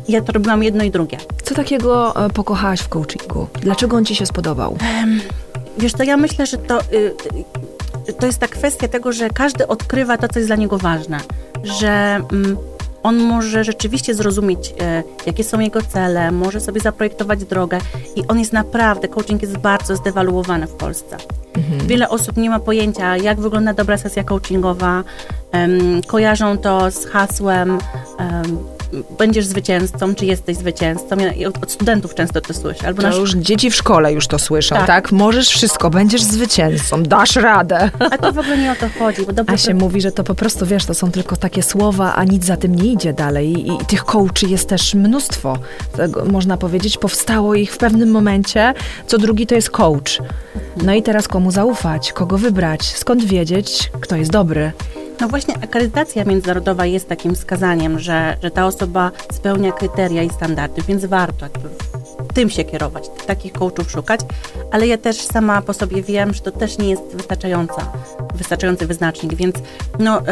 ja 0.09 0.21
to 0.21 0.33
robiłam 0.33 0.63
jedno 0.63 0.85
i 0.85 0.91
drugie. 0.91 1.19
Co 1.43 1.55
takiego 1.55 2.25
e, 2.27 2.31
pokochałaś 2.31 2.81
w 2.81 2.89
coachingu? 2.89 3.47
Dlaczego 3.61 3.97
on 3.97 4.05
ci 4.05 4.15
się 4.15 4.27
spodobał? 4.27 4.77
Wiesz 5.79 5.93
to 5.93 6.03
ja 6.03 6.17
myślę, 6.17 6.47
że 6.47 6.59
to, 6.59 6.81
y, 6.81 7.15
y, 8.09 8.13
to 8.13 8.27
jest 8.27 8.39
ta 8.39 8.49
kwestia 8.49 8.89
tego, 8.89 9.13
że 9.13 9.31
każdy 9.31 9.67
odkrywa 9.67 10.19
to, 10.19 10.29
co 10.29 10.39
jest 10.39 10.49
dla 10.49 10.57
niego 10.57 10.79
ważne. 10.79 11.21
Że 11.63 12.21
mm, 12.33 12.57
on 13.03 13.19
może 13.19 13.65
rzeczywiście 13.65 14.15
zrozumieć, 14.15 14.75
e, 14.81 15.03
jakie 15.27 15.45
są 15.45 15.61
jego 15.61 15.83
cele, 15.83 16.33
może 16.33 16.61
sobie 16.61 16.81
zaprojektować 16.81 17.45
drogę 17.45 17.79
i 18.17 18.27
on 18.29 18.39
jest 18.39 18.53
naprawdę, 18.53 19.09
coaching 19.09 19.43
jest 19.43 19.59
bardzo 19.59 19.97
zdewaluowany 19.97 20.67
w 20.67 20.73
Polsce. 20.73 21.17
Mhm. 21.57 21.87
Wiele 21.87 22.09
osób 22.09 22.37
nie 22.37 22.51
ma 22.51 22.61
pojęcia, 22.61 23.17
jak 23.17 23.41
wygląda 23.41 23.75
dobra 23.75 23.99
sesja 23.99 24.25
coachingowa, 24.25 25.05
um, 25.53 26.03
kojarzą 26.07 26.59
to 26.59 26.91
z 26.91 27.07
hasłem 27.07 27.79
um, 28.19 28.59
będziesz 29.19 29.47
zwycięzcą, 29.47 30.15
czy 30.15 30.27
jesteś 30.27 30.57
zwycięzcą. 30.57 31.17
Ja 31.37 31.49
od 31.49 31.73
studentów 31.73 32.15
często 32.15 32.41
to 32.41 32.55
słyszę. 32.55 32.87
Albo 32.87 33.03
to 33.03 33.09
nasz... 33.09 33.19
już 33.19 33.35
dzieci 33.35 33.71
w 33.71 33.75
szkole 33.75 34.13
już 34.13 34.27
to 34.27 34.39
słyszą, 34.39 34.77
tak. 34.77 34.87
tak? 34.87 35.13
Możesz 35.13 35.49
wszystko, 35.49 35.91
będziesz 35.91 36.23
zwycięzcą, 36.23 37.03
dasz 37.03 37.37
radę. 37.37 37.91
A 37.99 38.19
to 38.19 38.33
w 38.33 38.39
ogóle 38.39 38.59
nie 38.59 38.73
o 38.73 38.75
to 38.75 38.87
chodzi. 38.99 39.27
Bo 39.27 39.33
dobrze, 39.33 39.55
a 39.55 39.57
się 39.57 39.69
to... 39.69 39.75
mówi, 39.75 40.01
że 40.01 40.13
to 40.13 40.25
po 40.25 40.35
prostu, 40.35 40.67
wiesz, 40.67 40.85
to 40.85 40.95
są 40.95 41.11
tylko 41.11 41.37
takie 41.37 41.63
słowa, 41.63 42.15
a 42.15 42.25
nic 42.25 42.45
za 42.45 42.57
tym 42.57 42.75
nie 42.75 42.93
idzie 42.93 43.13
dalej. 43.13 43.53
I, 43.53 43.73
i 43.73 43.87
tych 43.87 44.05
coachy 44.05 44.47
jest 44.47 44.69
też 44.69 44.95
mnóstwo. 44.95 45.59
Tego, 45.97 46.25
można 46.25 46.57
powiedzieć, 46.57 46.99
powstało 46.99 47.55
ich 47.55 47.73
w 47.73 47.79
pewnym 47.79 48.11
momencie. 48.11 48.75
Co 49.07 49.19
drugi 49.19 49.47
to 49.47 49.55
jest 49.55 49.71
coach. 49.71 50.19
No 50.83 50.95
i 50.95 51.03
teraz 51.03 51.29
komu 51.29 51.51
zaufać, 51.51 52.13
kogo 52.13 52.39
wybrać, 52.39 52.85
skąd 52.85 53.25
wiedzieć, 53.25 53.91
kto 54.01 54.17
jest 54.17 54.31
dobry. 54.31 54.73
No 55.21 55.29
właśnie 55.29 55.55
akredytacja 55.55 56.25
międzynarodowa 56.25 56.87
jest 56.87 57.09
takim 57.09 57.35
wskazaniem, 57.35 57.99
że, 57.99 58.37
że 58.43 58.51
ta 58.51 58.67
osoba 58.67 59.11
spełnia 59.33 59.73
kryteria 59.73 60.23
i 60.23 60.31
standardy, 60.31 60.83
więc 60.83 61.05
warto 61.05 61.47
tym 62.35 62.51
się 62.51 62.65
kierować, 62.65 63.11
takich 63.27 63.53
coachów 63.53 63.91
szukać, 63.91 64.21
ale 64.71 64.87
ja 64.87 64.99
też 64.99 65.21
sama 65.21 65.63
po 65.63 65.73
sobie 65.73 66.03
wiem, 66.03 66.35
że 66.35 66.41
to 66.41 66.51
też 66.51 66.79
nie 66.79 66.91
jest 66.91 67.03
wystarczająca, 67.15 67.93
wystarczający 68.35 68.87
wyznacznik, 68.87 69.35
więc 69.35 69.57
no, 69.99 70.23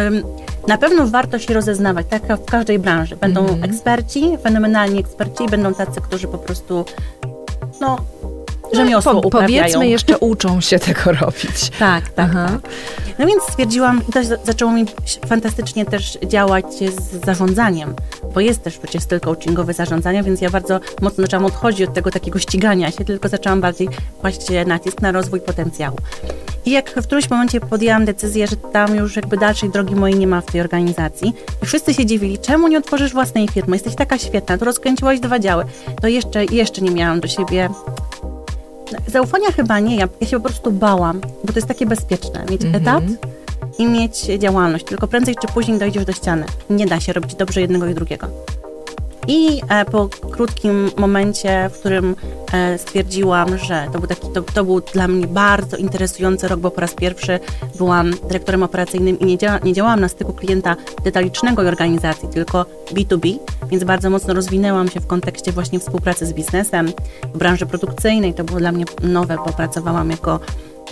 na 0.68 0.78
pewno 0.78 1.06
warto 1.06 1.38
się 1.38 1.54
rozeznawać, 1.54 2.06
tak 2.10 2.28
jak 2.28 2.40
w 2.40 2.44
każdej 2.44 2.78
branży. 2.78 3.16
Będą 3.16 3.40
mm 3.40 3.60
-hmm. 3.60 3.64
eksperci, 3.64 4.38
fenomenalni 4.42 5.00
eksperci, 5.00 5.46
będą 5.46 5.74
tacy, 5.74 6.00
którzy 6.00 6.28
po 6.28 6.38
prostu 6.38 6.84
no, 7.80 7.98
rzemiosło 8.72 9.12
no, 9.12 9.20
po, 9.20 9.28
uprawiają. 9.28 9.62
Powiedzmy, 9.62 9.88
jeszcze 9.88 10.18
uczą 10.30 10.60
się 10.60 10.78
tego 10.78 11.12
robić. 11.12 11.70
Tak, 11.78 12.08
tak, 12.08 12.32
tak. 12.32 12.60
No 13.18 13.26
więc 13.26 13.42
stwierdziłam, 13.42 14.00
i 14.08 14.12
to 14.12 14.20
zaczęło 14.44 14.72
mi 14.72 14.84
fantastycznie 15.26 15.84
też 15.84 16.18
działać 16.26 16.66
z 16.74 17.24
zarządzaniem, 17.26 17.94
bo 18.34 18.40
jest 18.40 18.62
też 18.62 18.78
przecież 18.78 19.02
styl 19.02 19.20
coachingowy 19.20 19.72
zarządzania, 19.72 20.22
więc 20.22 20.40
ja 20.40 20.50
bardzo 20.50 20.80
mocno 21.02 21.22
zaczęłam 21.22 21.46
odchodzić 21.46 21.88
od 21.88 21.94
tego 21.94 22.10
takiego 22.10 22.38
ścigania 22.38 22.90
się, 22.90 23.04
tylko 23.04 23.28
zaczęłam 23.28 23.60
bardziej 23.60 23.88
kłaść 24.20 24.40
nacisk 24.66 25.02
na 25.02 25.12
rozwój 25.12 25.40
potencjału. 25.40 25.96
I 26.66 26.70
jak 26.70 26.90
w 26.90 27.02
którymś 27.02 27.30
momencie 27.30 27.60
podjęłam 27.60 28.04
decyzję, 28.04 28.46
że 28.46 28.56
tam 28.56 28.96
już 28.96 29.16
jakby 29.16 29.36
dalszej 29.36 29.70
drogi 29.70 29.94
mojej 29.94 30.18
nie 30.18 30.26
ma 30.26 30.40
w 30.40 30.46
tej 30.46 30.60
organizacji 30.60 31.32
i 31.62 31.66
wszyscy 31.66 31.94
się 31.94 32.06
dziwili, 32.06 32.38
czemu 32.38 32.68
nie 32.68 32.78
otworzysz 32.78 33.12
własnej 33.12 33.48
firmy, 33.48 33.76
jesteś 33.76 33.94
taka 33.94 34.18
świetna, 34.18 34.58
to 34.58 34.64
rozkręciłaś 34.64 35.20
dwa 35.20 35.38
działy, 35.38 35.64
to 36.00 36.08
jeszcze, 36.08 36.44
jeszcze 36.44 36.80
nie 36.80 36.90
miałam 36.90 37.20
do 37.20 37.28
siebie 37.28 37.68
Zaufania 39.06 39.52
chyba 39.52 39.80
nie, 39.80 39.96
ja, 39.96 40.08
ja 40.20 40.26
się 40.26 40.36
po 40.36 40.48
prostu 40.48 40.72
bałam, 40.72 41.20
bo 41.20 41.52
to 41.52 41.58
jest 41.58 41.68
takie 41.68 41.86
bezpieczne, 41.86 42.44
mieć 42.50 42.64
mhm. 42.64 42.82
etat 42.82 43.04
i 43.78 43.86
mieć 43.86 44.20
działalność, 44.20 44.84
tylko 44.84 45.08
prędzej 45.08 45.34
czy 45.40 45.46
później 45.46 45.78
dojdziesz 45.78 46.04
do 46.04 46.12
ściany. 46.12 46.46
Nie 46.70 46.86
da 46.86 47.00
się 47.00 47.12
robić 47.12 47.34
dobrze 47.34 47.60
jednego 47.60 47.86
i 47.86 47.94
drugiego. 47.94 48.26
I 49.28 49.60
e, 49.68 49.84
po 49.84 50.08
krótkim 50.08 50.90
momencie, 50.96 51.70
w 51.72 51.78
którym 51.78 52.16
e, 52.52 52.78
stwierdziłam, 52.78 53.58
że 53.58 53.86
to 53.92 53.98
był, 53.98 54.08
taki, 54.08 54.28
to, 54.34 54.42
to, 54.42 54.64
był 54.64 54.80
dla 54.80 55.08
mnie 55.08 55.26
bardzo 55.26 55.76
interesujący 55.76 56.48
rok, 56.48 56.60
bo 56.60 56.70
po 56.70 56.80
raz 56.80 56.94
pierwszy 56.94 57.40
byłam 57.78 58.10
dyrektorem 58.28 58.62
operacyjnym 58.62 59.18
i 59.18 59.24
nie, 59.24 59.38
dzia 59.38 59.58
nie 59.64 59.72
działałam 59.72 60.00
na 60.00 60.08
styku 60.08 60.32
klienta 60.32 60.76
detalicznego 61.04 61.62
i 61.62 61.66
organizacji, 61.66 62.28
tylko 62.28 62.66
B2B, 62.90 63.38
więc 63.70 63.84
bardzo 63.84 64.10
mocno 64.10 64.34
rozwinęłam 64.34 64.88
się 64.88 65.00
w 65.00 65.06
kontekście 65.06 65.52
właśnie 65.52 65.78
współpracy 65.78 66.26
z 66.26 66.32
biznesem 66.32 66.92
w 67.34 67.38
branży 67.38 67.66
produkcyjnej. 67.66 68.34
To 68.34 68.44
było 68.44 68.58
dla 68.58 68.72
mnie 68.72 68.84
nowe, 69.02 69.36
bo 69.46 69.52
pracowałam 69.52 70.10
jako 70.10 70.40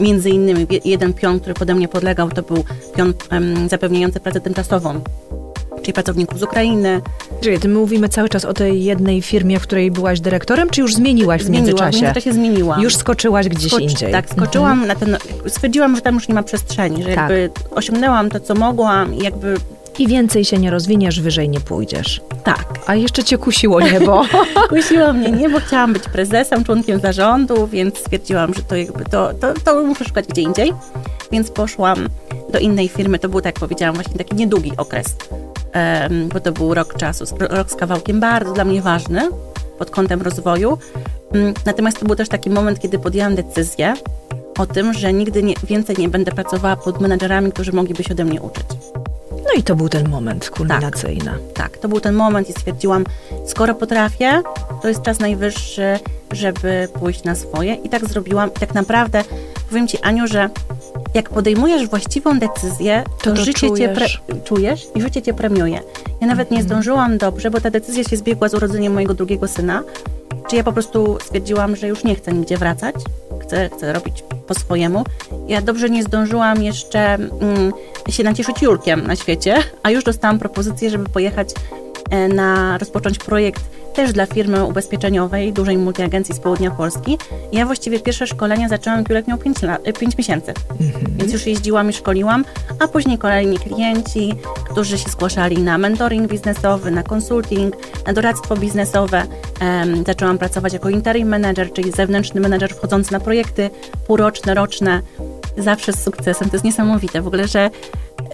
między 0.00 0.30
innymi 0.30 0.66
jeden 0.84 1.12
pion, 1.12 1.40
który 1.40 1.54
pode 1.54 1.74
mnie 1.74 1.88
podlegał, 1.88 2.30
to 2.30 2.42
był 2.42 2.64
pion 2.96 3.14
um, 3.32 3.68
zapewniający 3.68 4.20
pracę 4.20 4.40
tymczasową 4.40 5.00
czyli 5.86 5.92
pracowników 5.94 6.38
z 6.38 6.42
Ukrainy. 6.42 7.00
Czyli 7.40 7.58
ty 7.58 7.68
my 7.68 7.78
mówimy 7.78 8.08
cały 8.08 8.28
czas 8.28 8.44
o 8.44 8.54
tej 8.54 8.84
jednej 8.84 9.22
firmie, 9.22 9.60
w 9.60 9.62
której 9.62 9.90
byłaś 9.90 10.20
dyrektorem, 10.20 10.70
czy 10.70 10.80
już 10.80 10.94
zmieniłaś 10.94 11.44
w 11.44 11.50
międzyczasie? 11.50 11.98
W 11.98 12.02
międzyczasie 12.02 12.32
zmieniłam. 12.32 12.82
Już 12.82 12.96
skoczyłaś 12.96 13.48
gdzieś 13.48 13.72
Skocz, 13.72 13.82
indziej. 13.82 14.12
Tak, 14.12 14.30
skoczyłam 14.30 14.82
mhm. 14.82 14.88
na 14.88 14.94
ten, 14.94 15.16
stwierdziłam, 15.48 15.96
że 15.96 16.02
tam 16.02 16.14
już 16.14 16.28
nie 16.28 16.34
ma 16.34 16.42
przestrzeni, 16.42 17.02
że 17.02 17.08
tak. 17.08 17.16
jakby 17.16 17.50
osiągnęłam 17.70 18.30
to, 18.30 18.40
co 18.40 18.54
mogłam 18.54 19.14
i 19.14 19.18
jakby 19.18 19.56
i 19.98 20.08
więcej 20.08 20.44
się 20.44 20.58
nie 20.58 20.70
rozwiniesz, 20.70 21.20
wyżej 21.20 21.48
nie 21.48 21.60
pójdziesz. 21.60 22.20
Tak. 22.44 22.78
A 22.86 22.94
jeszcze 22.94 23.24
cię 23.24 23.38
kusiło 23.38 23.80
niebo. 23.80 24.24
kusiło 24.68 25.12
mnie 25.12 25.30
niebo, 25.30 25.60
chciałam 25.60 25.92
być 25.92 26.02
prezesem, 26.02 26.64
członkiem 26.64 27.00
zarządu, 27.00 27.66
więc 27.66 27.98
stwierdziłam, 27.98 28.54
że 28.54 28.62
to 28.62 28.76
jakby 28.76 29.04
to, 29.04 29.34
to, 29.34 29.54
to 29.64 29.82
muszę 29.82 30.04
szukać 30.04 30.26
gdzie 30.26 30.42
indziej. 30.42 30.72
Więc 31.32 31.50
poszłam 31.50 32.08
do 32.52 32.58
innej 32.58 32.88
firmy. 32.88 33.18
To 33.18 33.28
był, 33.28 33.40
tak 33.40 33.54
jak 33.54 33.60
powiedziałam, 33.60 33.94
właśnie 33.94 34.14
taki 34.14 34.36
niedługi 34.36 34.72
okres 34.76 35.16
bo 36.32 36.40
to 36.40 36.52
był 36.52 36.74
rok 36.74 36.96
czasu, 36.96 37.24
rok 37.40 37.70
z 37.70 37.74
kawałkiem 37.74 38.20
bardzo 38.20 38.52
dla 38.52 38.64
mnie 38.64 38.82
ważny 38.82 39.30
pod 39.78 39.90
kątem 39.90 40.22
rozwoju. 40.22 40.78
Mm, 41.32 41.54
natomiast 41.66 42.00
to 42.00 42.06
był 42.06 42.16
też 42.16 42.28
taki 42.28 42.50
moment, 42.50 42.80
kiedy 42.80 42.98
podjęłam 42.98 43.34
decyzję 43.34 43.94
o 44.58 44.66
tym, 44.66 44.92
że 44.94 45.12
nigdy 45.12 45.42
nie, 45.42 45.54
więcej 45.64 45.96
nie 45.98 46.08
będę 46.08 46.32
pracowała 46.32 46.76
pod 46.76 47.00
menedżerami, 47.00 47.52
którzy 47.52 47.72
mogliby 47.72 48.04
się 48.04 48.14
ode 48.14 48.24
mnie 48.24 48.40
uczyć. 48.40 48.66
No 49.46 49.52
i 49.58 49.62
to 49.62 49.76
był 49.76 49.88
ten 49.88 50.08
moment 50.08 50.50
kulminacyjny. 50.50 51.24
Tak, 51.24 51.52
tak, 51.54 51.78
to 51.78 51.88
był 51.88 52.00
ten 52.00 52.14
moment 52.14 52.50
i 52.50 52.52
stwierdziłam, 52.52 53.04
skoro 53.46 53.74
potrafię, 53.74 54.42
to 54.82 54.88
jest 54.88 55.02
czas 55.02 55.18
najwyższy, 55.18 55.98
żeby 56.32 56.88
pójść 57.00 57.24
na 57.24 57.34
swoje. 57.34 57.74
I 57.74 57.88
tak 57.88 58.06
zrobiłam. 58.06 58.50
I 58.50 58.58
tak 58.60 58.74
naprawdę 58.74 59.24
powiem 59.68 59.88
Ci, 59.88 59.98
Aniu, 60.02 60.26
że 60.26 60.50
jak 61.14 61.30
podejmujesz 61.30 61.88
właściwą 61.88 62.38
decyzję, 62.38 63.04
to, 63.22 63.30
to, 63.30 63.36
życie 63.36 63.68
czujesz. 63.68 64.20
cię 64.28 64.40
czujesz 64.44 64.86
i 64.94 65.00
życie 65.00 65.22
cię 65.22 65.34
premiuje. 65.34 65.80
Ja 66.20 66.26
nawet 66.26 66.50
nie 66.50 66.58
mhm. 66.58 66.68
zdążyłam 66.68 67.18
dobrze, 67.18 67.50
bo 67.50 67.60
ta 67.60 67.70
decyzja 67.70 68.04
się 68.04 68.16
zbiegła 68.16 68.48
z 68.48 68.54
urodzeniem 68.54 68.92
mojego 68.92 69.14
drugiego 69.14 69.48
syna. 69.48 69.82
Czy 70.50 70.56
ja 70.56 70.64
po 70.64 70.72
prostu 70.72 71.18
stwierdziłam, 71.24 71.76
że 71.76 71.88
już 71.88 72.04
nie 72.04 72.14
chcę 72.14 72.32
nigdzie 72.32 72.56
wracać, 72.56 72.94
chcę, 73.42 73.70
chcę 73.76 73.92
robić 73.92 74.24
po 74.46 74.54
swojemu. 74.54 75.04
Ja 75.48 75.62
dobrze 75.62 75.90
nie 75.90 76.02
zdążyłam 76.02 76.62
jeszcze 76.62 77.14
mm, 77.14 77.72
się 78.10 78.24
nacieszyć 78.24 78.62
Julkiem 78.62 79.06
na 79.06 79.16
świecie, 79.16 79.56
a 79.82 79.90
już 79.90 80.04
dostałam 80.04 80.38
propozycję, 80.38 80.90
żeby 80.90 81.08
pojechać 81.08 81.48
e, 82.10 82.28
na 82.28 82.78
rozpocząć 82.78 83.18
projekt 83.18 83.62
też 83.96 84.12
dla 84.12 84.26
firmy 84.26 84.64
ubezpieczeniowej, 84.64 85.52
dużej 85.52 85.78
multiagencji 85.78 86.34
z 86.34 86.40
południa 86.40 86.70
Polski. 86.70 87.18
ja 87.52 87.66
właściwie 87.66 88.00
pierwsze 88.00 88.26
szkolenia 88.26 88.68
zaczęłam, 88.68 89.04
Julek 89.08 89.28
miał 89.28 89.38
5, 89.38 89.62
lat, 89.62 89.82
5 89.82 90.02
e, 90.02 90.16
miesięcy. 90.18 90.54
Mhm. 90.80 91.16
Więc 91.16 91.32
już 91.32 91.46
jeździłam 91.46 91.90
i 91.90 91.92
szkoliłam, 91.92 92.44
a 92.78 92.88
później 92.88 93.18
kolejni 93.18 93.58
klienci, 93.58 94.34
którzy 94.70 94.98
się 94.98 95.10
zgłaszali 95.10 95.58
na 95.58 95.78
mentoring 95.78 96.30
biznesowy, 96.30 96.90
na 96.90 97.02
consulting, 97.02 97.76
na 98.06 98.12
doradztwo 98.12 98.56
biznesowe. 98.56 99.22
Um, 99.60 100.04
zaczęłam 100.06 100.38
pracować 100.38 100.72
jako 100.72 100.90
interim 100.90 101.28
manager, 101.28 101.72
czyli 101.72 101.92
zewnętrzny 101.92 102.40
menedżer 102.40 102.74
wchodzący 102.74 103.12
na 103.12 103.20
projekty 103.20 103.70
półroczne, 104.06 104.54
roczne, 104.54 105.02
zawsze 105.58 105.92
z 105.92 106.02
sukcesem. 106.02 106.50
To 106.50 106.56
jest 106.56 106.64
niesamowite 106.64 107.22
w 107.22 107.26
ogóle, 107.26 107.48
że 107.48 107.70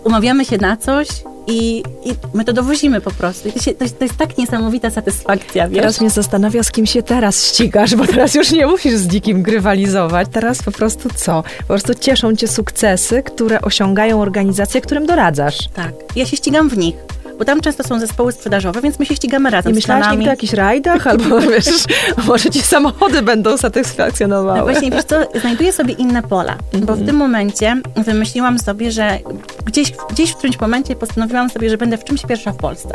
umawiamy 0.05 0.45
się 0.45 0.59
na 0.59 0.77
coś, 0.77 1.09
i, 1.47 1.83
I, 2.05 2.15
my 2.35 2.45
to 2.45 2.53
dowozimy 2.53 3.01
po 3.01 3.11
prostu. 3.11 3.49
I 3.49 3.53
to, 3.53 3.63
się, 3.63 3.75
to, 3.75 3.85
to, 3.99 4.05
jest 4.05 4.17
tak 4.17 4.39
niesamowita 4.39 4.91
satysfakcja, 4.91 5.69
wiesz? 5.69 5.79
Teraz 5.79 6.01
mnie 6.01 6.11
zastanawia, 6.11 6.63
z 6.63 6.71
kim 6.71 6.87
się 6.87 7.03
teraz 7.03 7.47
ścigasz, 7.47 7.97
bo 7.97 8.07
teraz 8.07 8.35
już 8.35 8.51
nie 8.51 8.67
musisz 8.67 8.95
z 8.95 9.13
nikim 9.13 9.43
grywalizować. 9.43 10.29
Teraz 10.33 10.63
po 10.63 10.73
prostu 10.73 11.09
co? 11.17 11.43
Po 11.59 11.67
prostu 11.67 11.95
cieszą 11.95 12.37
cię 12.37 12.49
sukcesy, 12.49 13.23
które 13.23 13.61
osiągają 13.61 14.21
organizacje, 14.21 14.81
którym 14.81 15.07
doradzasz. 15.07 15.69
Tak. 15.75 15.93
Ja 16.17 16.27
się 16.27 16.37
ścigam 16.37 16.69
w 16.69 16.79
nich 16.79 16.95
bo 17.43 17.47
tam 17.47 17.61
często 17.61 17.85
są 17.85 18.01
zespoły 18.01 18.33
sprzedażowe, 18.33 18.81
więc 18.81 18.99
my 18.99 19.07
się 19.07 19.17
ścigamy 19.17 19.51
razem 19.51 19.73
I 19.73 19.75
myślałaś 19.75 20.11
nigdy 20.11 20.27
o 20.27 20.31
jakichś 20.31 20.53
rajdach? 20.53 21.07
Albo 21.07 21.41
wiesz, 21.51 21.85
może 22.27 22.51
ci 22.51 22.63
samochody 22.63 23.23
będą 23.23 23.57
satysfakcjonowały. 23.57 24.59
No 24.59 24.65
właśnie, 24.65 24.91
wiesz 24.91 25.05
co, 25.05 25.17
znajduję 25.41 25.73
sobie 25.73 25.95
inne 25.95 26.23
pola, 26.23 26.57
bo 26.73 26.79
w 26.79 26.89
mhm. 26.89 27.07
tym 27.07 27.17
momencie 27.17 27.77
wymyśliłam 27.97 28.59
sobie, 28.59 28.93
że 28.93 29.19
gdzieś, 29.65 29.93
gdzieś 30.11 30.31
w 30.31 30.37
którymś 30.37 30.61
momencie 30.61 30.97
postanowiłam 30.97 31.51
sobie, 31.51 31.71
że 31.71 31.77
będę 31.77 31.99
w 31.99 32.05
czymś 32.05 32.23
pierwsza 32.27 32.53
w 32.53 32.57
Polsce. 32.57 32.95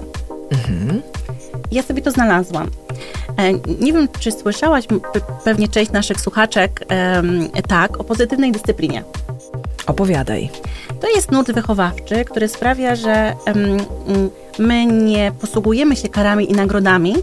Mhm. 0.52 1.02
Ja 1.72 1.84
sobie 1.84 2.02
to 2.02 2.12
znalazłam. 2.12 2.70
E, 3.38 3.54
nie 3.80 3.94
wiem, 3.94 4.08
czy 4.20 4.32
słyszałaś, 4.32 4.86
pewnie 5.44 5.68
część 5.68 5.92
naszych 5.92 6.22
słuchaczek, 6.22 6.86
tak, 7.68 8.00
o 8.00 8.04
pozytywnej 8.04 8.52
dyscyplinie. 8.52 9.04
Opowiadaj. 9.88 10.50
To 11.02 11.10
jest 11.16 11.32
nurt 11.32 11.52
wychowawczy, 11.52 12.26
który 12.26 12.48
sprawia, 12.48 12.96
że 12.96 13.36
my 14.60 14.86
nie 14.86 15.32
posługujemy 15.42 15.96
się 15.96 16.10
karami 16.10 16.52
i 16.52 16.54
nagrodami 16.54 17.16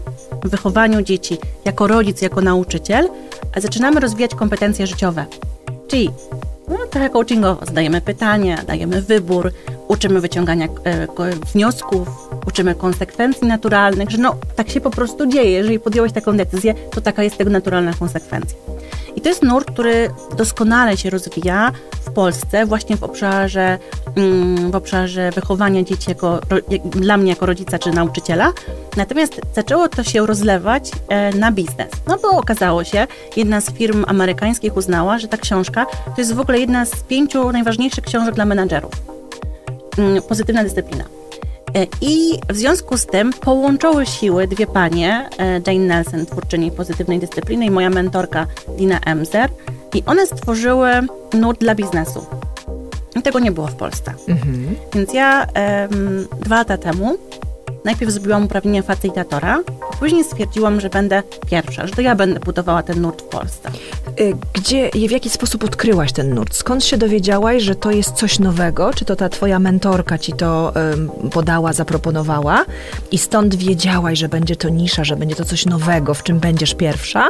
w 0.43 0.49
wychowaniu 0.49 1.01
dzieci 1.01 1.37
jako 1.65 1.87
rodzic, 1.87 2.21
jako 2.21 2.41
nauczyciel, 2.41 3.09
a 3.55 3.59
zaczynamy 3.59 3.99
rozwijać 3.99 4.35
kompetencje 4.35 4.87
życiowe. 4.87 5.25
Czyli 5.87 6.09
no, 6.67 6.77
trochę 6.89 7.09
coachingowo 7.09 7.65
zadajemy 7.65 8.01
pytania, 8.01 8.63
dajemy 8.67 9.01
wybór, 9.01 9.51
uczymy 9.87 10.21
wyciągania 10.21 10.65
e, 10.65 11.07
wniosków, 11.53 12.29
uczymy 12.47 12.75
konsekwencji 12.75 13.47
naturalnych, 13.47 14.09
że 14.09 14.17
no 14.17 14.35
tak 14.55 14.69
się 14.69 14.81
po 14.81 14.91
prostu 14.91 15.25
dzieje. 15.27 15.51
Jeżeli 15.51 15.79
podjąłeś 15.79 16.11
taką 16.11 16.37
decyzję, 16.37 16.73
to 16.91 17.01
taka 17.01 17.23
jest 17.23 17.37
tego 17.37 17.51
naturalna 17.51 17.93
konsekwencja. 17.93 18.57
I 19.15 19.21
to 19.21 19.29
jest 19.29 19.43
nurt, 19.43 19.71
który 19.71 20.09
doskonale 20.37 20.97
się 20.97 21.09
rozwija 21.09 21.71
Polsce, 22.15 22.65
właśnie 22.65 22.97
w 22.97 23.03
obszarze, 23.03 23.79
mm, 24.15 24.71
w 24.71 24.75
obszarze 24.75 25.31
wychowania 25.31 25.83
dzieci 25.83 26.09
jako, 26.09 26.39
dla 26.85 27.17
mnie 27.17 27.29
jako 27.29 27.45
rodzica 27.45 27.79
czy 27.79 27.91
nauczyciela. 27.91 28.53
Natomiast 28.97 29.41
zaczęło 29.55 29.89
to 29.89 30.03
się 30.03 30.25
rozlewać 30.25 30.91
e, 31.09 31.31
na 31.33 31.51
biznes. 31.51 31.89
No 32.07 32.17
bo 32.21 32.29
okazało 32.29 32.83
się, 32.83 33.07
jedna 33.35 33.61
z 33.61 33.71
firm 33.71 34.05
amerykańskich 34.07 34.77
uznała, 34.77 35.19
że 35.19 35.27
ta 35.27 35.37
książka 35.37 35.85
to 35.85 36.13
jest 36.17 36.33
w 36.33 36.39
ogóle 36.39 36.59
jedna 36.59 36.85
z 36.85 36.95
pięciu 36.95 37.51
najważniejszych 37.51 38.03
książek 38.03 38.35
dla 38.35 38.45
menadżerów. 38.45 38.91
Mm, 39.97 40.21
pozytywna 40.21 40.63
dyscyplina. 40.63 41.14
E, 41.75 41.87
I 42.01 42.39
w 42.49 42.57
związku 42.57 42.97
z 42.97 43.05
tym 43.05 43.33
połączyły 43.33 44.05
siły 44.05 44.47
dwie 44.47 44.67
panie, 44.67 45.29
e, 45.39 45.61
Jane 45.67 45.85
Nelson, 45.85 46.25
twórczyni 46.25 46.71
pozytywnej 46.71 47.19
dyscypliny 47.19 47.65
i 47.65 47.71
moja 47.71 47.89
mentorka 47.89 48.47
Dina 48.77 48.99
Emzer 48.99 49.49
i 49.93 50.03
one 50.05 50.27
stworzyły 50.27 50.89
nurt 51.33 51.59
dla 51.59 51.75
biznesu. 51.75 52.25
I 53.15 53.21
tego 53.21 53.39
nie 53.39 53.51
było 53.51 53.67
w 53.67 53.75
Polsce. 53.75 54.13
Mhm. 54.27 54.75
Więc 54.93 55.13
ja 55.13 55.47
um, 55.89 56.27
dwa 56.39 56.55
lata 56.55 56.77
temu 56.77 57.17
najpierw 57.85 58.11
zrobiłam 58.11 58.45
uprawnienia 58.45 58.81
facylitatora, 58.81 59.59
później 59.99 60.23
stwierdziłam, 60.23 60.81
że 60.81 60.89
będę 60.89 61.23
pierwsza, 61.49 61.87
że 61.87 61.93
to 61.93 62.01
ja 62.01 62.15
będę 62.15 62.39
budowała 62.39 62.83
ten 62.83 63.01
nurt 63.01 63.21
w 63.21 63.25
Polsce. 63.25 63.71
Y, 64.19 64.33
gdzie 64.53 64.87
i 64.87 65.07
w 65.07 65.11
jaki 65.11 65.29
sposób 65.29 65.63
odkryłaś 65.63 66.11
ten 66.11 66.33
nurt? 66.33 66.55
Skąd 66.55 66.83
się 66.83 66.97
dowiedziałaś, 66.97 67.63
że 67.63 67.75
to 67.75 67.91
jest 67.91 68.11
coś 68.11 68.39
nowego? 68.39 68.93
Czy 68.93 69.05
to 69.05 69.15
ta 69.15 69.29
twoja 69.29 69.59
mentorka 69.59 70.17
ci 70.17 70.33
to 70.33 70.73
podała, 71.31 71.73
zaproponowała 71.73 72.65
i 73.11 73.17
stąd 73.17 73.55
wiedziałaś, 73.55 74.19
że 74.19 74.29
będzie 74.29 74.55
to 74.55 74.69
nisza, 74.69 75.03
że 75.03 75.15
będzie 75.15 75.35
to 75.35 75.45
coś 75.45 75.65
nowego, 75.65 76.13
w 76.13 76.23
czym 76.23 76.39
będziesz 76.39 76.75
pierwsza? 76.75 77.29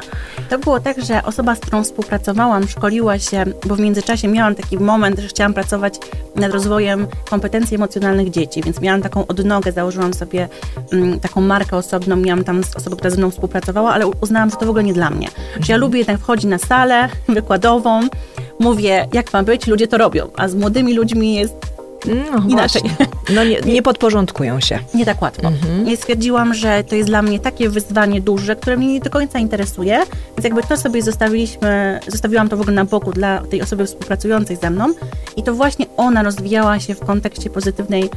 To 0.50 0.60
było 0.60 0.80
tak, 0.80 1.06
że 1.06 1.24
osoba, 1.24 1.56
z 1.56 1.60
którą 1.60 1.84
współpracowałam, 1.84 2.67
szkoliła 2.67 3.19
się, 3.19 3.45
bo 3.65 3.76
w 3.76 3.80
międzyczasie 3.80 4.28
miałam 4.28 4.56
taki 4.56 4.78
moment, 4.78 5.19
że 5.19 5.28
chciałam 5.28 5.54
pracować 5.54 5.95
nad 6.36 6.52
rozwojem 6.52 7.08
kompetencji 7.30 7.76
emocjonalnych 7.76 8.30
dzieci, 8.30 8.62
więc 8.62 8.82
miałam 8.82 9.02
taką 9.02 9.28
odnogę, 9.28 9.71
założyłam 9.71 10.13
sobie 10.13 10.50
taką 11.21 11.41
markę 11.41 11.78
osobną, 11.78 12.15
miałam 12.15 12.43
tam 12.43 12.62
osobę, 12.76 12.95
która 12.95 13.10
ze 13.10 13.17
mną 13.17 13.32
współpracowała, 13.32 13.93
ale 13.93 14.08
uznałam, 14.08 14.50
że 14.50 14.56
to 14.56 14.65
w 14.65 14.69
ogóle 14.69 14.84
nie 14.84 14.93
dla 14.93 15.10
mnie. 15.10 15.28
Mhm. 15.28 15.63
Że 15.63 15.74
ja 15.74 15.78
lubię 15.78 15.98
jednak 15.98 16.19
wchodzić 16.19 16.45
na 16.45 16.58
salę 16.58 16.75
wykładową, 17.28 18.02
mówię, 18.60 19.08
jak 19.14 19.34
ma 19.34 19.44
być, 19.44 19.68
ludzie 19.68 19.88
to 19.88 19.98
robią, 19.98 20.30
a 20.38 20.48
z 20.48 20.56
młodymi 20.56 20.94
ludźmi 20.94 21.36
jest 21.36 21.75
no, 22.08 22.44
inaczej. 22.50 22.82
No 23.36 23.44
nie, 23.44 23.62
nie, 23.62 23.82
podporządkują 23.82 24.60
się. 24.60 24.80
Nie 24.94 25.06
tak 25.06 25.22
łatwo. 25.22 25.48
Mhm. 25.48 25.88
I 25.88 25.98
stwierdziłam, 25.98 26.54
że 26.54 26.84
to 26.84 26.96
jest 26.96 27.10
dla 27.10 27.22
mnie 27.22 27.39
takie 27.39 27.70
wyzwanie 27.70 28.22
duże, 28.22 28.56
które 28.56 28.78
mnie 28.78 28.94
nie 28.94 29.00
do 29.00 29.10
końca 29.10 29.39
interesuje, 29.39 29.98
więc 30.38 30.44
jakby 30.44 30.63
to 30.63 30.78
sobie 30.78 31.02
zostawiliśmy, 31.02 32.00
zostawiłam 32.08 32.50
to 32.50 32.58
w 32.58 32.62
ogóle 32.62 32.76
na 32.76 32.86
boku 32.86 33.12
dla 33.12 33.41
tej 33.41 33.62
osoby 33.62 33.86
współpracującej 33.86 34.56
ze 34.56 34.70
mną 34.70 34.94
i 35.36 35.44
to 35.44 35.54
właśnie 35.54 35.86
ona 35.98 36.24
rozwijała 36.24 36.80
się 36.80 36.96
w 36.96 37.00
kontekście 37.00 37.50
pozytywnej 37.50 38.10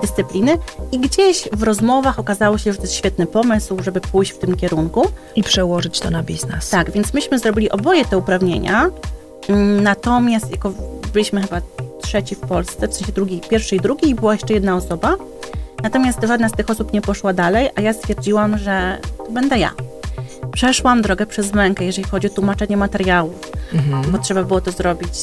dyscypliny 0.00 0.58
i 0.92 0.98
gdzieś 0.98 1.48
w 1.52 1.62
rozmowach 1.62 2.18
okazało 2.18 2.58
się, 2.58 2.72
że 2.72 2.76
to 2.78 2.82
jest 2.82 2.94
świetny 2.94 3.26
pomysł, 3.26 3.82
żeby 3.82 4.00
pójść 4.00 4.32
w 4.32 4.38
tym 4.38 4.56
kierunku. 4.56 5.08
I 5.36 5.42
przełożyć 5.42 6.00
to 6.00 6.10
na 6.10 6.22
biznes. 6.22 6.70
Tak, 6.70 6.90
więc 6.90 7.14
myśmy 7.14 7.38
zrobili 7.38 7.70
oboje 7.70 8.04
te 8.04 8.18
uprawnienia, 8.18 8.90
mm, 9.48 9.82
natomiast 9.82 10.50
jako 10.50 10.72
byliśmy 11.12 11.42
chyba 11.42 11.60
trzeci 12.06 12.34
w 12.34 12.40
Polsce, 12.40 12.88
w 12.88 12.94
sensie 12.94 13.12
drugi, 13.12 13.40
pierwszy 13.50 13.76
i 13.76 13.80
drugi 13.80 14.10
i 14.10 14.14
była 14.14 14.32
jeszcze 14.32 14.54
jedna 14.54 14.76
osoba, 14.76 15.16
natomiast 15.82 16.18
żadna 16.22 16.48
z 16.48 16.52
tych 16.52 16.70
osób 16.70 16.92
nie 16.92 17.00
poszła 17.00 17.32
dalej, 17.32 17.68
a 17.76 17.80
ja 17.80 17.92
stwierdziłam, 17.92 18.58
że 18.58 18.98
to 19.18 19.30
będę 19.30 19.58
ja. 19.58 19.70
Przeszłam 20.52 21.02
drogę 21.02 21.26
przez 21.26 21.52
mękę, 21.52 21.84
jeżeli 21.84 22.08
chodzi 22.08 22.26
o 22.26 22.30
tłumaczenie 22.30 22.76
materiałów, 22.76 23.52
mhm. 23.72 24.10
bo 24.12 24.18
trzeba 24.18 24.44
było 24.44 24.60
to 24.60 24.70
zrobić 24.70 25.14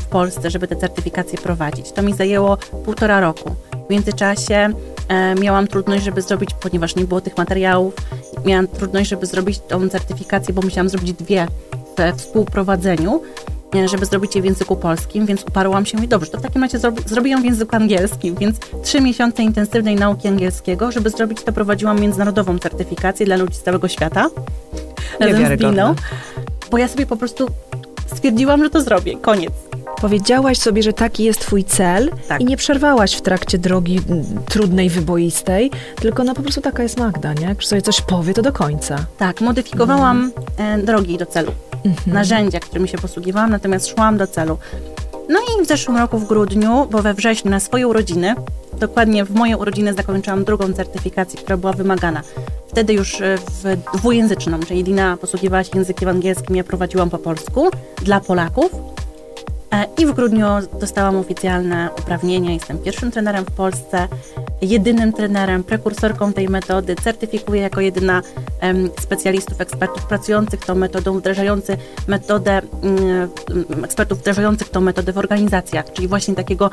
w 0.00 0.04
Polsce, 0.04 0.50
żeby 0.50 0.68
te 0.68 0.76
certyfikacje 0.76 1.38
prowadzić. 1.38 1.92
To 1.92 2.02
mi 2.02 2.14
zajęło 2.14 2.56
półtora 2.84 3.20
roku. 3.20 3.54
W 3.86 3.90
międzyczasie 3.90 4.72
e, 5.08 5.34
miałam 5.34 5.66
trudność, 5.66 6.04
żeby 6.04 6.22
zrobić, 6.22 6.50
ponieważ 6.60 6.96
nie 6.96 7.04
było 7.04 7.20
tych 7.20 7.36
materiałów, 7.36 7.94
miałam 8.44 8.68
trudność, 8.68 9.10
żeby 9.10 9.26
zrobić 9.26 9.58
tą 9.68 9.88
certyfikację, 9.88 10.54
bo 10.54 10.62
musiałam 10.62 10.88
zrobić 10.88 11.12
dwie 11.12 11.46
we 11.96 12.12
współprowadzeniu, 12.12 13.22
żeby 13.86 14.06
zrobić 14.06 14.36
je 14.36 14.42
w 14.42 14.44
języku 14.44 14.76
polskim, 14.76 15.26
więc 15.26 15.42
uparłam 15.42 15.86
się 15.86 16.04
i 16.04 16.08
dobrze, 16.08 16.30
to 16.30 16.38
w 16.38 16.42
takim 16.42 16.62
razie 16.62 16.78
zrobi, 16.78 17.02
zrobię 17.06 17.30
ją 17.30 17.42
w 17.42 17.44
języku 17.44 17.76
angielskim, 17.76 18.34
więc 18.34 18.56
trzy 18.82 19.00
miesiące 19.00 19.42
intensywnej 19.42 19.96
nauki 19.96 20.28
angielskiego, 20.28 20.92
żeby 20.92 21.10
zrobić 21.10 21.42
to 21.42 21.52
prowadziłam 21.52 22.00
międzynarodową 22.00 22.58
certyfikację 22.58 23.26
dla 23.26 23.36
ludzi 23.36 23.54
z 23.54 23.62
całego 23.62 23.88
świata. 23.88 24.30
Razem 25.20 25.56
z 25.56 25.60
Biną, 25.60 25.94
bo 26.70 26.78
ja 26.78 26.88
sobie 26.88 27.06
po 27.06 27.16
prostu 27.16 27.46
stwierdziłam, 28.06 28.64
że 28.64 28.70
to 28.70 28.80
zrobię, 28.80 29.16
koniec. 29.16 29.52
Powiedziałaś 30.00 30.58
sobie, 30.58 30.82
że 30.82 30.92
taki 30.92 31.24
jest 31.24 31.40
twój 31.40 31.64
cel 31.64 32.10
tak. 32.28 32.40
i 32.40 32.44
nie 32.44 32.56
przerwałaś 32.56 33.14
w 33.14 33.20
trakcie 33.20 33.58
drogi 33.58 34.00
trudnej, 34.48 34.90
wyboistej, 34.90 35.70
tylko 35.96 36.24
no 36.24 36.34
po 36.34 36.42
prostu 36.42 36.60
taka 36.60 36.82
jest 36.82 36.98
Magda, 36.98 37.32
nie? 37.32 37.46
Jak 37.46 37.64
sobie 37.64 37.82
coś 37.82 38.00
powie, 38.00 38.34
to 38.34 38.42
do 38.42 38.52
końca. 38.52 38.98
Tak, 39.18 39.40
modyfikowałam 39.40 40.32
mhm. 40.58 40.84
drogi 40.84 41.18
do 41.18 41.26
celu. 41.26 41.52
Mhm. 41.84 42.14
Narzędzia, 42.14 42.60
którymi 42.60 42.88
się 42.88 42.98
posługiwałam, 42.98 43.50
natomiast 43.50 43.88
szłam 43.88 44.18
do 44.18 44.26
celu. 44.26 44.58
No 45.28 45.38
i 45.40 45.64
w 45.64 45.68
zeszłym 45.68 45.96
roku 45.96 46.18
w 46.18 46.28
grudniu, 46.28 46.86
bo 46.90 47.02
we 47.02 47.14
wrześniu 47.14 47.50
na 47.50 47.60
swoje 47.60 47.88
urodziny, 47.88 48.34
dokładnie 48.78 49.24
w 49.24 49.30
moje 49.30 49.56
urodziny 49.56 49.94
zakończyłam 49.94 50.44
drugą 50.44 50.72
certyfikację, 50.72 51.40
która 51.40 51.56
była 51.56 51.72
wymagana. 51.72 52.22
Wtedy 52.68 52.92
już 52.92 53.20
e, 53.20 53.36
w 53.38 53.76
dwujęzyczną, 53.98 54.60
czyli 54.60 54.84
Dina 54.84 55.16
posługiwała 55.16 55.64
się 55.64 55.70
językiem 55.74 56.08
angielskim, 56.08 56.56
ja 56.56 56.64
prowadziłam 56.64 57.10
po 57.10 57.18
polsku 57.18 57.68
dla 58.02 58.20
Polaków. 58.20 58.99
E, 59.72 59.86
I 59.98 60.06
w 60.06 60.12
grudniu 60.12 60.46
dostałam 60.80 61.16
oficjalne 61.16 61.90
uprawnienia. 61.98 62.52
Jestem 62.52 62.78
pierwszym 62.78 63.10
trenerem 63.10 63.44
w 63.44 63.50
Polsce, 63.50 64.08
jedynym 64.62 65.12
trenerem, 65.12 65.64
prekursorką 65.64 66.32
tej 66.32 66.48
metody. 66.48 66.96
Certyfikuję 66.96 67.62
jako 67.62 67.80
jedyna 67.80 68.22
specjalistów, 69.00 69.60
ekspertów 69.60 70.06
pracujących 70.06 70.60
tą 70.60 70.74
metodą, 70.74 71.18
wdrażający 71.18 71.76
metodę, 72.06 72.62
um, 72.82 73.84
ekspertów 73.84 74.18
wdrażających 74.18 74.68
tą 74.68 74.80
metodę 74.80 75.12
w 75.12 75.18
organizacjach, 75.18 75.92
czyli 75.92 76.08
właśnie 76.08 76.34
takiego 76.34 76.70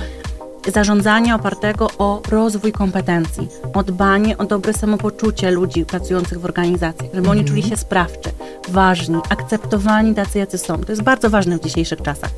zarządzania 0.71 1.35
opartego 1.35 1.87
o 1.97 2.21
rozwój 2.29 2.71
kompetencji, 2.71 3.47
o 3.73 3.83
dbanie 3.83 4.37
o 4.37 4.45
dobre 4.45 4.73
samopoczucie 4.73 5.51
ludzi 5.51 5.85
pracujących 5.85 6.39
w 6.39 6.45
organizacjach, 6.45 7.13
żeby 7.13 7.29
oni 7.29 7.45
czuli 7.45 7.63
się 7.63 7.77
sprawczy, 7.77 8.29
ważni, 8.67 9.15
akceptowani 9.29 10.15
tacy, 10.15 10.39
jacy 10.39 10.57
są. 10.57 10.83
To 10.83 10.91
jest 10.91 11.03
bardzo 11.03 11.29
ważne 11.29 11.57
w 11.57 11.63
dzisiejszych 11.63 12.01
czasach. 12.01 12.31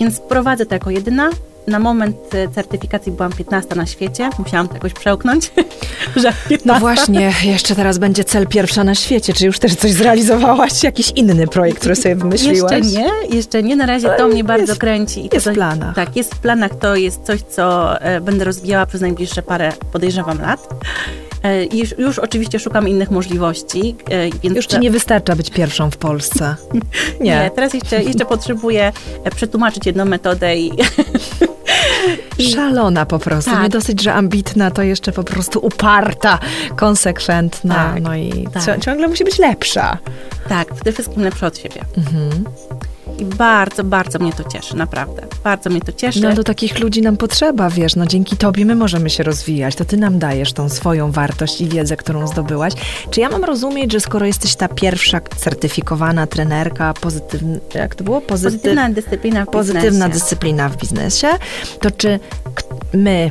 Więc 0.00 0.20
prowadzę 0.20 0.66
to 0.66 0.74
jako 0.74 0.90
jedyna 0.90 1.30
na 1.66 1.78
moment 1.78 2.34
e, 2.34 2.48
certyfikacji 2.48 3.12
byłam 3.12 3.32
15 3.32 3.74
na 3.74 3.86
świecie. 3.86 4.30
Musiałam 4.38 4.68
to 4.68 4.74
jakoś 4.74 4.92
przełknąć, 4.92 5.50
że 6.16 6.32
15. 6.48 6.60
No 6.66 6.80
właśnie, 6.80 7.32
jeszcze 7.44 7.74
teraz 7.74 7.98
będzie 7.98 8.24
cel 8.24 8.46
pierwsza 8.46 8.84
na 8.84 8.94
świecie. 8.94 9.32
Czy 9.32 9.46
już 9.46 9.58
też 9.58 9.74
coś 9.74 9.92
zrealizowałaś? 9.92 10.82
Jakiś 10.82 11.10
inny 11.10 11.46
projekt, 11.46 11.78
który 11.78 11.96
sobie 11.96 12.16
wymyśliłaś? 12.16 12.72
Jeszcze 12.72 12.80
nie, 12.80 13.36
jeszcze 13.36 13.62
nie. 13.62 13.76
Na 13.76 13.86
razie 13.86 14.08
to 14.18 14.28
mnie 14.28 14.44
bardzo 14.44 14.76
kręci. 14.76 15.26
I 15.26 15.30
jest 15.32 15.48
w 15.48 15.52
planach. 15.52 15.94
Tak, 15.94 16.16
jest 16.16 16.34
w 16.34 16.38
planach. 16.38 16.74
To 16.78 16.96
jest 16.96 17.22
coś, 17.22 17.40
co 17.42 18.00
e, 18.00 18.20
będę 18.20 18.44
rozwijała 18.44 18.86
przez 18.86 19.00
najbliższe 19.00 19.42
parę, 19.42 19.72
podejrzewam, 19.92 20.40
lat. 20.40 20.68
E, 21.42 21.64
już, 21.64 21.98
już, 21.98 22.18
oczywiście 22.18 22.58
szukam 22.58 22.88
innych 22.88 23.10
możliwości. 23.10 23.96
Więc 24.42 24.56
już 24.56 24.66
ci 24.66 24.78
nie 24.78 24.90
wystarcza 24.90 25.36
być 25.36 25.50
pierwszą 25.50 25.90
w 25.90 25.96
Polsce. 25.96 26.56
Nie, 27.20 27.30
nie 27.30 27.50
teraz 27.54 27.74
jeszcze, 27.74 28.02
jeszcze 28.02 28.24
potrzebuję 28.24 28.92
przetłumaczyć 29.36 29.86
jedną 29.86 30.04
metodę 30.04 30.56
i 30.56 30.72
Szalona 32.54 33.06
po 33.06 33.18
prostu. 33.18 33.50
Tak. 33.50 33.62
Nie 33.62 33.68
dosyć, 33.68 34.02
że 34.02 34.14
ambitna, 34.14 34.70
to 34.70 34.82
jeszcze 34.82 35.12
po 35.12 35.24
prostu 35.24 35.58
uparta, 35.58 36.38
konsekwentna. 36.76 37.74
Tak. 37.74 38.02
No 38.02 38.16
i 38.16 38.48
tak. 38.66 38.80
ciągle 38.80 39.08
musi 39.08 39.24
być 39.24 39.38
lepsza. 39.38 39.98
Tak, 40.48 40.74
przede 40.74 40.92
wszystkim 40.92 41.22
lepsza 41.22 41.46
od 41.46 41.58
siebie. 41.58 41.80
Mhm. 41.96 42.44
I 43.24 43.36
bardzo, 43.36 43.84
bardzo 43.84 44.18
mnie 44.18 44.32
to 44.32 44.44
cieszy, 44.44 44.76
naprawdę. 44.76 45.22
Bardzo 45.44 45.70
mnie 45.70 45.80
to 45.80 45.92
cieszy. 45.92 46.20
No 46.20 46.34
do 46.34 46.44
takich 46.44 46.78
ludzi 46.78 47.02
nam 47.02 47.16
potrzeba, 47.16 47.70
wiesz, 47.70 47.96
no 47.96 48.06
dzięki 48.06 48.36
tobie 48.36 48.64
my 48.64 48.74
możemy 48.74 49.10
się 49.10 49.22
rozwijać, 49.22 49.74
to 49.76 49.84
ty 49.84 49.96
nam 49.96 50.18
dajesz 50.18 50.52
tą 50.52 50.68
swoją 50.68 51.12
wartość 51.12 51.60
i 51.60 51.68
wiedzę, 51.68 51.96
którą 51.96 52.26
zdobyłaś. 52.26 52.72
Czy 53.10 53.20
ja 53.20 53.28
mam 53.28 53.44
rozumieć, 53.44 53.92
że 53.92 54.00
skoro 54.00 54.26
jesteś 54.26 54.56
ta 54.56 54.68
pierwsza 54.68 55.20
certyfikowana 55.36 56.26
trenerka, 56.26 56.94
pozytywna, 56.94 57.58
jak 57.74 57.94
to 57.94 58.04
było? 58.04 58.20
Pozytyw, 58.20 58.52
pozytywna 58.52 58.90
dyscyplina 58.90 59.44
w 59.44 59.48
Pozytywna 59.48 59.90
biznesie. 59.90 60.12
dyscyplina 60.12 60.68
w 60.68 60.76
biznesie, 60.76 61.28
to 61.80 61.90
czy 61.90 62.20
my 62.94 63.30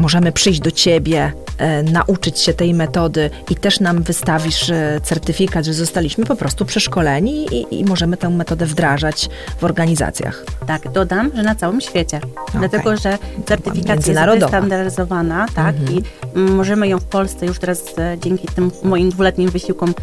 możemy 0.00 0.32
przyjść 0.32 0.60
do 0.60 0.70
ciebie 0.70 1.32
e, 1.58 1.82
nauczyć 1.82 2.38
się 2.38 2.54
tej 2.54 2.74
metody 2.74 3.30
i 3.50 3.54
też 3.54 3.80
nam 3.80 4.02
wystawisz 4.02 4.70
e, 4.70 5.00
certyfikat, 5.02 5.64
że 5.64 5.74
zostaliśmy 5.74 6.26
po 6.26 6.36
prostu 6.36 6.64
przeszkoleni 6.64 7.46
i, 7.54 7.80
i 7.80 7.84
możemy 7.84 8.16
tę 8.16 8.30
metodę 8.30 8.66
wdrażać 8.66 9.28
w 9.58 9.64
organizacjach. 9.64 10.44
Tak, 10.66 10.92
dodam, 10.92 11.30
że 11.34 11.42
na 11.42 11.54
całym 11.54 11.80
świecie. 11.80 12.20
Okay. 12.46 12.58
Dlatego, 12.58 12.96
że 12.96 13.18
certyfikacja 13.46 14.32
jest 14.34 14.48
standaryzowana, 14.48 15.46
tak, 15.54 15.76
mhm. 15.76 15.98
i 15.98 16.02
możemy 16.38 16.88
ją 16.88 16.98
w 16.98 17.04
Polsce 17.04 17.46
już 17.46 17.58
teraz 17.58 17.98
e, 17.98 18.16
dzięki 18.18 18.48
tym 18.48 18.70
moim 18.82 19.10
dwuletnim 19.10 19.50
wysiłkom 19.50 19.94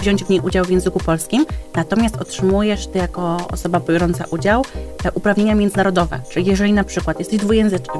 wziąć 0.00 0.24
w 0.24 0.28
niej 0.28 0.40
udział 0.40 0.64
w 0.64 0.70
języku 0.70 1.00
polskim. 1.00 1.46
Natomiast 1.74 2.16
otrzymujesz 2.16 2.86
ty 2.86 2.98
jako 2.98 3.46
osoba 3.52 3.80
biorąca 3.80 4.24
udział 4.30 4.64
uprawnienia 5.14 5.54
międzynarodowe. 5.54 6.20
Czyli 6.30 6.46
jeżeli 6.46 6.72
na 6.72 6.84
przykład 6.84 7.18
jesteś 7.18 7.38
dwujęzyczna, 7.38 7.94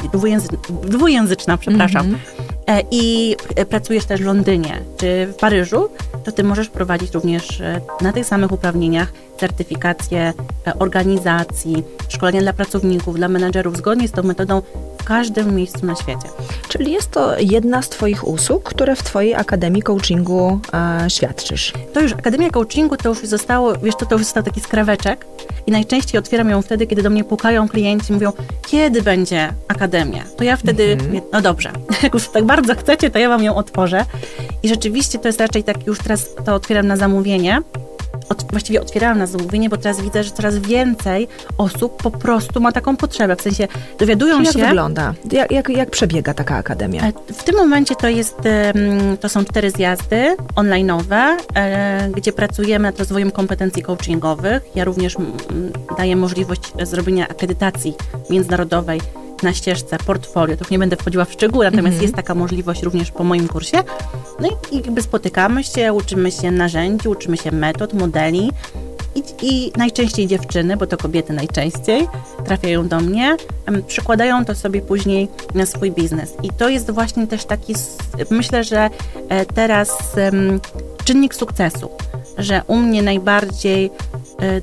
przepraszam, 1.59 2.07
mhm. 2.07 2.87
i 2.91 3.37
pracujesz 3.69 4.05
też 4.05 4.21
w 4.21 4.25
Londynie. 4.25 4.81
Czy 4.97 5.27
w 5.27 5.37
Paryżu, 5.37 5.89
to 6.25 6.33
ty 6.33 6.45
możesz 6.45 6.69
prowadzić 6.69 7.15
również 7.15 7.63
na 8.01 8.13
tych 8.13 8.27
samych 8.27 8.53
uprawnieniach 8.53 9.13
certyfikację 9.37 10.33
organizacji, 10.79 11.85
szkolenia 12.09 12.41
dla 12.41 12.53
pracowników, 12.53 13.17
dla 13.17 13.29
menedżerów. 13.29 13.77
Zgodnie 13.77 14.09
z 14.09 14.13
tą 14.13 14.23
metodą 14.23 14.63
w 15.03 15.05
każdym 15.05 15.55
miejscu 15.55 15.87
na 15.87 15.97
świecie. 15.97 16.29
Czyli 16.69 16.93
jest 16.93 17.11
to 17.11 17.39
jedna 17.39 17.83
z 17.83 17.89
Twoich 17.89 18.29
usług, 18.29 18.63
które 18.63 18.97
w 18.97 19.03
Twojej 19.03 19.35
Akademii 19.35 19.83
Coachingu 19.83 20.61
e, 20.75 21.11
świadczysz. 21.11 21.73
To 21.95 22.01
już 22.01 22.13
Akademia 22.13 22.51
Coachingu 22.51 22.97
to 22.97 23.09
już 23.09 23.19
zostało, 23.19 23.79
wiesz, 23.79 23.97
to, 23.97 24.07
to 24.07 24.15
już 24.15 24.25
został 24.25 24.43
taki 24.43 24.61
skraweczek 24.61 25.27
i 25.67 25.71
najczęściej 25.71 26.19
otwieram 26.19 26.51
ją 26.51 26.63
wtedy, 26.63 26.87
kiedy 26.87 27.03
do 27.03 27.11
mnie 27.11 27.25
pukają 27.25 27.69
klienci 27.69 28.11
i 28.11 28.15
mówią, 28.15 28.33
kiedy 28.71 29.03
będzie 29.03 29.53
Akademia? 29.69 30.25
To 30.37 30.45
ja 30.45 30.57
wtedy, 30.57 30.97
-hmm. 30.97 31.21
no 31.33 31.43
dobrze, 31.43 31.73
jak 32.03 32.15
już 32.15 32.29
tak 32.29 32.45
bardzo 32.45 32.75
chcecie, 32.75 33.11
to 33.11 33.19
ja 33.19 33.29
Wam 33.29 33.43
ją 33.43 33.55
otworzę. 33.55 34.05
I 34.63 34.69
rzeczywiście 34.69 35.19
to 35.19 35.29
jest 35.29 35.41
raczej 35.41 35.65
tak, 35.65 35.87
już 35.87 35.99
teraz 35.99 36.27
to 36.45 36.55
otwieram 36.55 36.87
na 36.87 36.97
zamówienie, 36.97 37.63
od, 38.29 38.51
właściwie 38.51 38.81
otwierałam 38.81 39.19
na 39.19 39.27
zamówienie, 39.27 39.69
bo 39.69 39.77
teraz 39.77 40.01
widzę, 40.01 40.25
że 40.25 40.31
coraz 40.31 40.59
więcej 40.59 41.29
osób 41.59 42.03
po 42.03 42.11
prostu 42.11 42.61
ma 42.61 42.73
taką 42.73 42.97
potrzebę. 42.97 43.37
W 43.37 43.43
sensie 43.43 43.69
dowiadują 43.99 44.37
Czyli 44.37 44.53
się. 44.53 44.59
Jak 44.59 44.69
wygląda? 44.69 45.15
Jak, 45.33 45.53
jak, 45.53 45.69
jak 45.69 45.91
przebiega 45.91 46.35
taka 46.35 46.57
akademia? 46.57 47.03
E, 47.03 47.13
w 47.33 47.45
tym 47.45 47.57
momencie 47.57 47.97
to 47.97 48.09
jest, 48.09 48.37
to 49.21 49.29
są 49.29 49.45
cztery 49.45 49.71
zjazdy 49.71 50.37
online'owe, 50.57 51.37
e, 51.55 52.11
gdzie 52.17 52.33
pracujemy 52.33 52.83
nad 52.83 52.99
rozwojem 52.99 53.31
kompetencji 53.31 53.83
coachingowych. 53.83 54.63
Ja 54.75 54.85
również 54.85 55.17
daję 55.99 56.17
możliwość 56.17 56.63
zrobienia 56.83 57.29
akredytacji 57.29 57.95
międzynarodowej 58.31 59.01
na 59.43 59.53
ścieżce 59.53 59.99
portfolio, 59.99 60.57
to 60.57 60.65
już 60.65 60.71
nie 60.71 60.79
będę 60.79 60.97
wchodziła 60.97 61.25
w 61.25 61.33
szczegóły, 61.33 61.65
natomiast 61.65 61.99
-hmm. 61.99 62.03
jest 62.03 62.15
taka 62.15 62.35
możliwość 62.35 62.83
również 62.83 63.11
po 63.11 63.25
moim 63.25 63.49
kursie. 63.49 63.79
No 64.41 64.49
i, 64.49 64.75
i 64.75 64.77
jakby 64.77 65.03
spotykamy 65.03 65.65
się, 65.65 65.93
uczymy 65.93 66.31
się 66.31 66.51
narzędzi, 66.51 67.09
uczymy 67.09 67.37
się 67.37 67.53
metod, 67.53 67.95
modeli, 67.95 68.51
i, 69.15 69.23
I, 69.43 69.73
najczęściej 69.77 70.27
dziewczyny, 70.27 70.77
bo 70.77 70.87
to 70.87 70.97
kobiety 70.97 71.33
najczęściej 71.33 72.09
trafiają 72.45 72.89
do 72.89 73.01
mnie, 73.01 73.37
przykładają 73.87 74.45
to 74.45 74.55
sobie 74.55 74.81
później 74.81 75.29
na 75.55 75.67
swój 75.67 75.91
biznes. 75.91 76.35
I 76.43 76.51
to 76.51 76.69
jest 76.69 76.91
właśnie 76.91 77.27
też 77.27 77.45
taki, 77.45 77.75
myślę, 78.31 78.65
że 78.65 78.91
e, 79.29 79.47
teraz 79.47 79.99
czynnik 81.05 81.35
sukcesu, 81.35 81.91
że 82.39 82.63
u 82.67 82.77
mnie 82.77 83.03
najbardziej 83.03 83.91
e, 84.41 84.61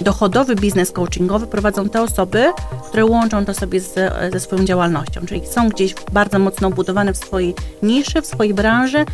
dochodowy 0.00 0.54
biznes 0.54 0.92
coachingowy 0.92 1.46
prowadzą 1.46 1.88
te 1.88 2.02
osoby, 2.02 2.52
które 2.88 3.04
łączą 3.04 3.44
to 3.44 3.54
sobie 3.54 3.80
z, 3.80 3.94
ze 4.32 4.40
swoją 4.40 4.64
działalnością, 4.64 5.20
czyli 5.26 5.46
są 5.46 5.68
gdzieś 5.68 5.94
bardzo 6.12 6.38
mocno 6.38 6.68
obudowane 6.68 7.12
w 7.12 7.16
swojej 7.16 7.54
niszy, 7.82 8.22
w 8.22 8.26
swojej 8.26 8.54
branży, 8.54 9.04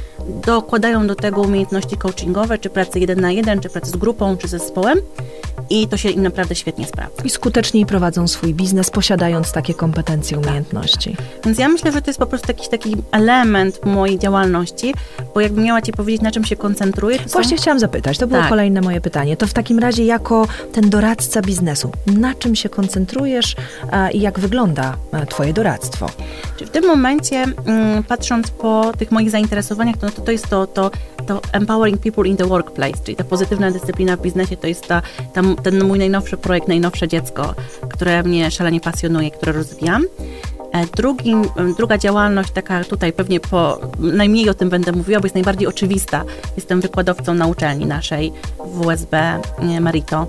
dokładają 0.46 1.06
do 1.06 1.14
tego 1.14 1.40
umiejętności 1.40 1.96
coachingowe, 1.96 2.58
czy 2.58 2.70
pracy 2.70 3.00
jeden 3.00 3.20
na 3.20 3.32
jeden, 3.32 3.60
czy 3.60 3.68
pracy 3.68 3.90
z 3.90 3.96
grupą, 3.96 4.36
czy 4.36 4.48
zespołem 4.48 4.98
i 5.70 5.88
to 5.88 5.96
się 5.96 6.10
im 6.10 6.22
naprawdę 6.22 6.54
świetnie 6.54 6.86
sprawdza. 6.86 7.22
I 7.24 7.30
skuteczniej 7.30 7.86
prowadzą 7.86 8.28
swój 8.28 8.54
biznes, 8.54 8.90
posiadając 8.90 9.52
takie 9.52 9.74
kompetencje, 9.74 10.38
umiejętności. 10.38 11.16
Tak. 11.16 11.26
Więc 11.44 11.58
ja 11.58 11.68
myślę, 11.68 11.92
że 11.92 12.02
to 12.02 12.10
jest 12.10 12.18
po 12.18 12.26
prostu 12.26 12.48
jakiś 12.48 12.68
taki 12.68 12.96
element 13.12 13.86
mojej 13.86 14.18
działalności, 14.18 14.94
bo 15.34 15.40
jakbym 15.40 15.64
miała 15.64 15.82
Ci 15.82 15.92
powiedzieć, 15.92 16.22
na 16.22 16.30
czym 16.30 16.44
się 16.44 16.56
koncentruję. 16.56 17.18
Właśnie 17.32 17.56
są... 17.56 17.62
chciałam 17.62 17.78
zapytać, 17.78 18.18
to 18.18 18.26
było 18.26 18.40
tak. 18.40 18.48
kolejne 18.48 18.80
moje 18.80 19.00
pytanie. 19.00 19.36
To 19.36 19.46
w 19.46 19.52
takim 19.52 19.78
razie 19.78 20.04
jako 20.04 20.46
ten 20.76 20.90
doradca 20.90 21.42
biznesu, 21.42 21.92
na 22.06 22.34
czym 22.34 22.56
się 22.56 22.68
koncentrujesz 22.68 23.56
a, 23.90 24.10
i 24.10 24.20
jak 24.20 24.38
wygląda 24.38 24.96
a, 25.12 25.26
Twoje 25.26 25.52
doradztwo? 25.52 26.06
w 26.66 26.70
tym 26.70 26.86
momencie, 26.86 27.44
mm, 27.66 28.02
patrząc 28.04 28.50
po 28.50 28.92
tych 28.98 29.10
moich 29.10 29.30
zainteresowaniach, 29.30 29.96
to, 29.96 30.10
to, 30.10 30.32
jest 30.32 30.48
to, 30.48 30.66
to, 30.66 30.90
to 31.26 31.40
empowering 31.52 32.00
people 32.00 32.28
in 32.28 32.36
the 32.36 32.46
workplace, 32.46 33.04
czyli 33.04 33.16
ta 33.16 33.24
pozytywna 33.24 33.70
dyscyplina 33.70 34.16
w 34.16 34.20
biznesie, 34.20 34.56
to 34.56 34.66
jest 34.66 34.86
ta, 34.86 35.02
ta 35.32 35.42
ten 35.62 35.84
mój 35.84 35.98
najnowszy 35.98 36.36
projekt, 36.36 36.68
najnowsze 36.68 37.08
dziecko, 37.08 37.54
które 37.88 38.22
mnie 38.22 38.50
szalenie 38.50 38.80
pasjonuje, 38.80 39.30
które 39.30 39.52
rozwijam. 39.52 40.04
E, 40.72 40.86
drugi, 40.86 41.34
druga 41.76 41.98
działalność, 41.98 42.50
taka 42.50 42.84
tutaj 42.84 43.12
pewnie 43.12 43.40
po, 43.40 43.80
najmniej 43.98 44.48
o 44.50 44.54
tym 44.54 44.68
będę 44.68 44.92
mówiła, 44.92 45.20
bo 45.20 45.26
jest 45.26 45.34
najbardziej 45.34 45.68
oczywista. 45.68 46.24
Jestem 46.56 46.80
wykładowcą 46.80 47.34
na 47.34 47.46
uczelni 47.46 47.86
naszej 47.86 48.32
w 48.66 48.80
USB 48.80 49.40
Marito. 49.80 50.26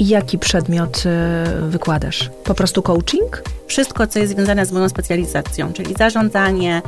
Jaki 0.00 0.38
przedmiot 0.38 1.02
e, 1.06 1.44
wykładasz? 1.68 2.30
Po 2.44 2.54
prostu 2.54 2.82
coaching? 2.82 3.42
Wszystko, 3.66 4.06
co 4.06 4.18
jest 4.18 4.32
związane 4.32 4.66
z 4.66 4.72
moją 4.72 4.88
specjalizacją, 4.88 5.72
czyli 5.72 5.94
zarządzanie 5.94 6.82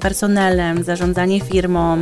personelem, 0.00 0.84
zarządzanie 0.84 1.40
firmą, 1.40 2.00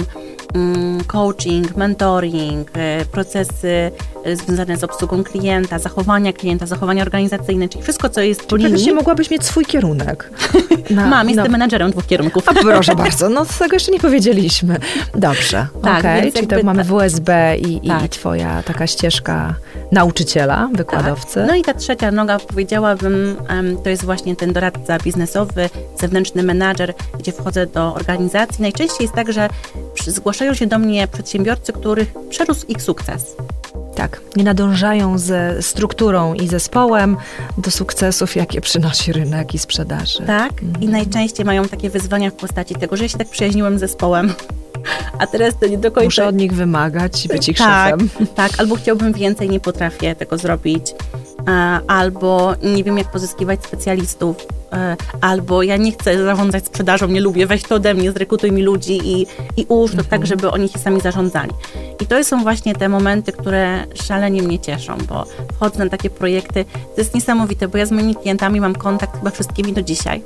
Mm, 0.55 1.05
coaching, 1.05 1.77
mentoring, 1.77 2.71
e, 2.75 3.05
procesy 3.05 3.91
związane 4.35 4.77
z 4.77 4.85
obsługą 4.85 5.25
klienta, 5.25 5.79
zachowania 5.79 6.33
klienta, 6.33 6.67
zachowania 6.67 7.03
organizacyjne, 7.03 7.69
czyli 7.69 7.83
wszystko, 7.83 8.09
co 8.09 8.21
jest 8.21 8.47
po 8.47 8.57
linii. 8.57 8.93
mogłabyś 8.93 9.31
mieć 9.31 9.45
swój 9.45 9.65
kierunek. 9.65 10.31
Na, 10.91 11.07
Mam, 11.07 11.29
jestem 11.29 11.47
no. 11.47 11.53
menadżerem 11.53 11.91
dwóch 11.91 12.07
kierunków. 12.07 12.49
A 12.49 12.55
proszę 12.55 12.95
bardzo, 12.95 13.29
no 13.29 13.47
tego 13.59 13.77
jeszcze 13.77 13.93
nie 13.93 14.01
powiedzieliśmy. 14.01 14.77
Dobrze, 15.15 15.67
tak, 15.83 15.99
okay. 15.99 16.33
czyli 16.33 16.47
tak 16.47 16.63
mamy 16.63 16.85
WSB 16.85 17.57
i, 17.59 17.89
tak. 17.89 18.05
i 18.05 18.09
twoja 18.09 18.63
taka 18.63 18.87
ścieżka 18.87 19.55
nauczyciela, 19.93 20.69
wykładowcy. 20.73 21.35
Tak. 21.35 21.49
No 21.49 21.55
i 21.55 21.63
ta 21.63 21.75
trzecia 21.75 22.11
noga, 22.11 22.39
powiedziałabym, 22.39 23.37
to 23.85 23.91
jest 23.91 24.05
właśnie 24.05 24.37
ten 24.37 24.53
doradca 24.53 24.99
biznesowy, 24.99 25.71
zewnętrzny 26.01 26.43
menadżer, 26.43 26.95
gdzie 27.19 27.33
wchodzę 27.33 27.67
do 27.67 27.95
organizacji. 27.95 28.63
Najczęściej 28.63 29.05
jest 29.05 29.15
tak, 29.15 29.33
że 29.33 29.49
zgłaszają 30.07 30.55
się 30.55 30.67
do 30.67 30.79
mnie 30.79 31.09
przedsiębiorcy, 31.09 31.73
których 31.73 32.13
przerósł 32.31 32.67
ich 32.67 32.83
sukces. 32.83 33.37
Tak, 33.95 34.21
nie 34.37 34.45
nadążają 34.45 35.19
ze 35.19 35.63
strukturą 35.63 36.35
i 36.35 36.49
zespołem 36.49 37.17
do 37.59 37.71
sukcesów, 37.71 38.37
jakie 38.37 38.61
przynosi 38.61 39.13
rynek 39.13 39.55
i 39.55 39.59
sprzedaży. 39.59 40.23
Tak, 40.27 40.63
mhm. 40.63 40.85
i 40.85 40.89
najczęściej 40.89 41.47
mają 41.47 41.69
takie 41.69 41.91
wyzwania 41.91 42.31
w 42.31 42.35
postaci 42.35 42.75
tego, 42.75 42.97
że 42.97 43.03
ja 43.03 43.09
się 43.09 43.19
tak 43.19 43.29
przyjaźniłem 43.29 43.79
z 43.79 43.81
zespołem. 43.81 44.33
A 45.19 45.27
teraz 45.27 45.59
to 45.61 45.67
nie 45.67 45.79
do 45.79 45.91
końca. 45.91 46.05
Muszę 46.05 46.27
od 46.27 46.37
nich 46.37 46.53
wymagać 46.53 47.25
i 47.25 47.29
być 47.29 47.49
ich 47.49 47.59
tak, 47.59 47.91
szefem. 47.91 48.09
Tak, 48.35 48.53
albo 48.59 48.77
chciałbym 48.77 49.13
więcej, 49.13 49.49
nie 49.49 49.61
potrafię 49.61 50.17
tego 50.17 50.39
zrobić. 50.39 50.95
E, 51.49 51.81
albo 51.87 52.55
nie 52.63 52.85
wiem, 52.85 52.99
jak 52.99 53.11
pozyskiwać 53.11 53.65
specjalistów, 53.65 54.37
e, 54.73 54.97
albo 55.21 55.63
ja 55.63 55.77
nie 55.77 55.93
chcę 55.93 56.25
zarządzać 56.25 56.67
sprzedażą, 56.67 57.09
nie 57.09 57.21
lubię, 57.21 57.47
weź 57.47 57.63
to 57.63 57.75
ode 57.75 57.95
mnie, 57.95 58.13
zrekrutuj 58.13 58.53
mi 58.53 58.63
ludzi 58.63 59.01
i, 59.05 59.27
i 59.57 59.67
ułóż 59.69 59.91
to 59.91 59.97
tak, 59.97 60.05
mhm. 60.05 60.21
tak, 60.21 60.27
żeby 60.27 60.51
oni 60.51 60.69
się 60.69 60.79
sami 60.79 61.01
zarządzali. 61.01 61.53
I 62.01 62.07
to 62.07 62.25
są 62.25 62.43
właśnie 62.43 62.75
te 62.75 62.89
momenty, 62.89 63.33
które 63.33 63.87
szalenie 63.95 64.43
mnie 64.43 64.59
cieszą, 64.59 64.99
bo 65.09 65.25
wchodzę 65.55 65.85
na 65.85 65.91
takie 65.91 66.11
projekty, 66.11 66.65
to 66.65 67.01
jest 67.01 67.15
niesamowite, 67.15 67.69
bo 67.69 67.79
ja 67.79 67.87
z 67.87 67.93
moimi 67.93 68.15
klientami 68.15 68.61
mam 68.61 68.75
kontakt 68.75 69.19
chyba 69.19 69.31
wszystkimi 69.31 69.73
do 69.73 69.83
dzisiaj. 69.83 70.23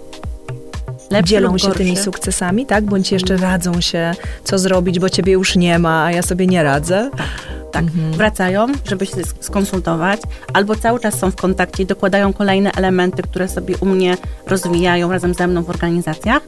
Lepszy 1.10 1.30
Dzielą 1.30 1.58
się 1.58 1.70
tymi 1.70 1.96
sukcesami, 1.96 2.66
tak? 2.66 2.84
Bądź 2.84 3.12
jeszcze 3.12 3.36
radzą 3.36 3.80
się, 3.80 4.12
co 4.44 4.58
zrobić, 4.58 4.98
bo 4.98 5.10
ciebie 5.10 5.32
już 5.32 5.56
nie 5.56 5.78
ma, 5.78 6.04
a 6.04 6.12
ja 6.12 6.22
sobie 6.22 6.46
nie 6.46 6.62
radzę. 6.62 7.10
Tak 7.16 7.56
tak, 7.76 7.84
mhm. 7.84 8.12
wracają, 8.12 8.66
żeby 8.90 9.06
się 9.06 9.16
skonsultować, 9.40 10.20
albo 10.52 10.76
cały 10.76 11.00
czas 11.00 11.18
są 11.18 11.30
w 11.30 11.36
kontakcie 11.36 11.82
i 11.82 11.86
dokładają 11.86 12.32
kolejne 12.32 12.72
elementy, 12.72 13.22
które 13.22 13.48
sobie 13.48 13.76
u 13.80 13.86
mnie 13.86 14.16
rozwijają 14.46 15.12
razem 15.12 15.34
ze 15.34 15.46
mną 15.46 15.62
w 15.62 15.70
organizacjach. 15.70 16.42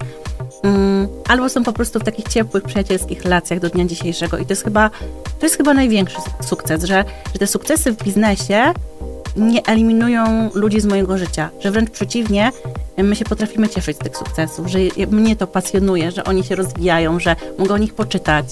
Um, 0.64 1.08
albo 1.28 1.48
są 1.48 1.64
po 1.64 1.72
prostu 1.72 1.98
w 1.98 2.04
takich 2.04 2.28
ciepłych, 2.28 2.64
przyjacielskich 2.64 3.22
relacjach 3.22 3.60
do 3.60 3.68
dnia 3.68 3.84
dzisiejszego. 3.84 4.38
I 4.38 4.46
to 4.46 4.52
jest 4.52 4.64
chyba, 4.64 4.90
to 5.38 5.46
jest 5.46 5.56
chyba 5.56 5.74
największy 5.74 6.16
sukces, 6.40 6.84
że, 6.84 7.04
że 7.32 7.38
te 7.38 7.46
sukcesy 7.46 7.92
w 7.92 8.04
biznesie 8.04 8.74
nie 9.36 9.66
eliminują 9.66 10.50
ludzi 10.54 10.80
z 10.80 10.86
mojego 10.86 11.18
życia, 11.18 11.50
że 11.60 11.70
wręcz 11.70 11.90
przeciwnie, 11.90 12.52
my 12.98 13.16
się 13.16 13.24
potrafimy 13.24 13.68
cieszyć 13.68 13.96
z 13.96 14.00
tych 14.00 14.16
sukcesów, 14.16 14.66
że 14.66 14.78
mnie 15.10 15.36
to 15.36 15.46
pasjonuje, 15.46 16.10
że 16.10 16.24
oni 16.24 16.44
się 16.44 16.56
rozwijają, 16.56 17.20
że 17.20 17.36
mogę 17.58 17.74
o 17.74 17.78
nich 17.78 17.94
poczytać, 17.94 18.46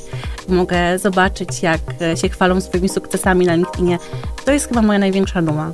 mogę 0.49 0.99
zobaczyć, 0.99 1.63
jak 1.63 1.81
się 2.21 2.29
chwalą 2.29 2.61
swoimi 2.61 2.89
sukcesami 2.89 3.47
na 3.47 3.55
LinkedInie. 3.55 3.99
To 4.45 4.53
jest 4.53 4.69
chyba 4.69 4.83
moja 4.83 4.99
największa 4.99 5.43
duma. 5.43 5.71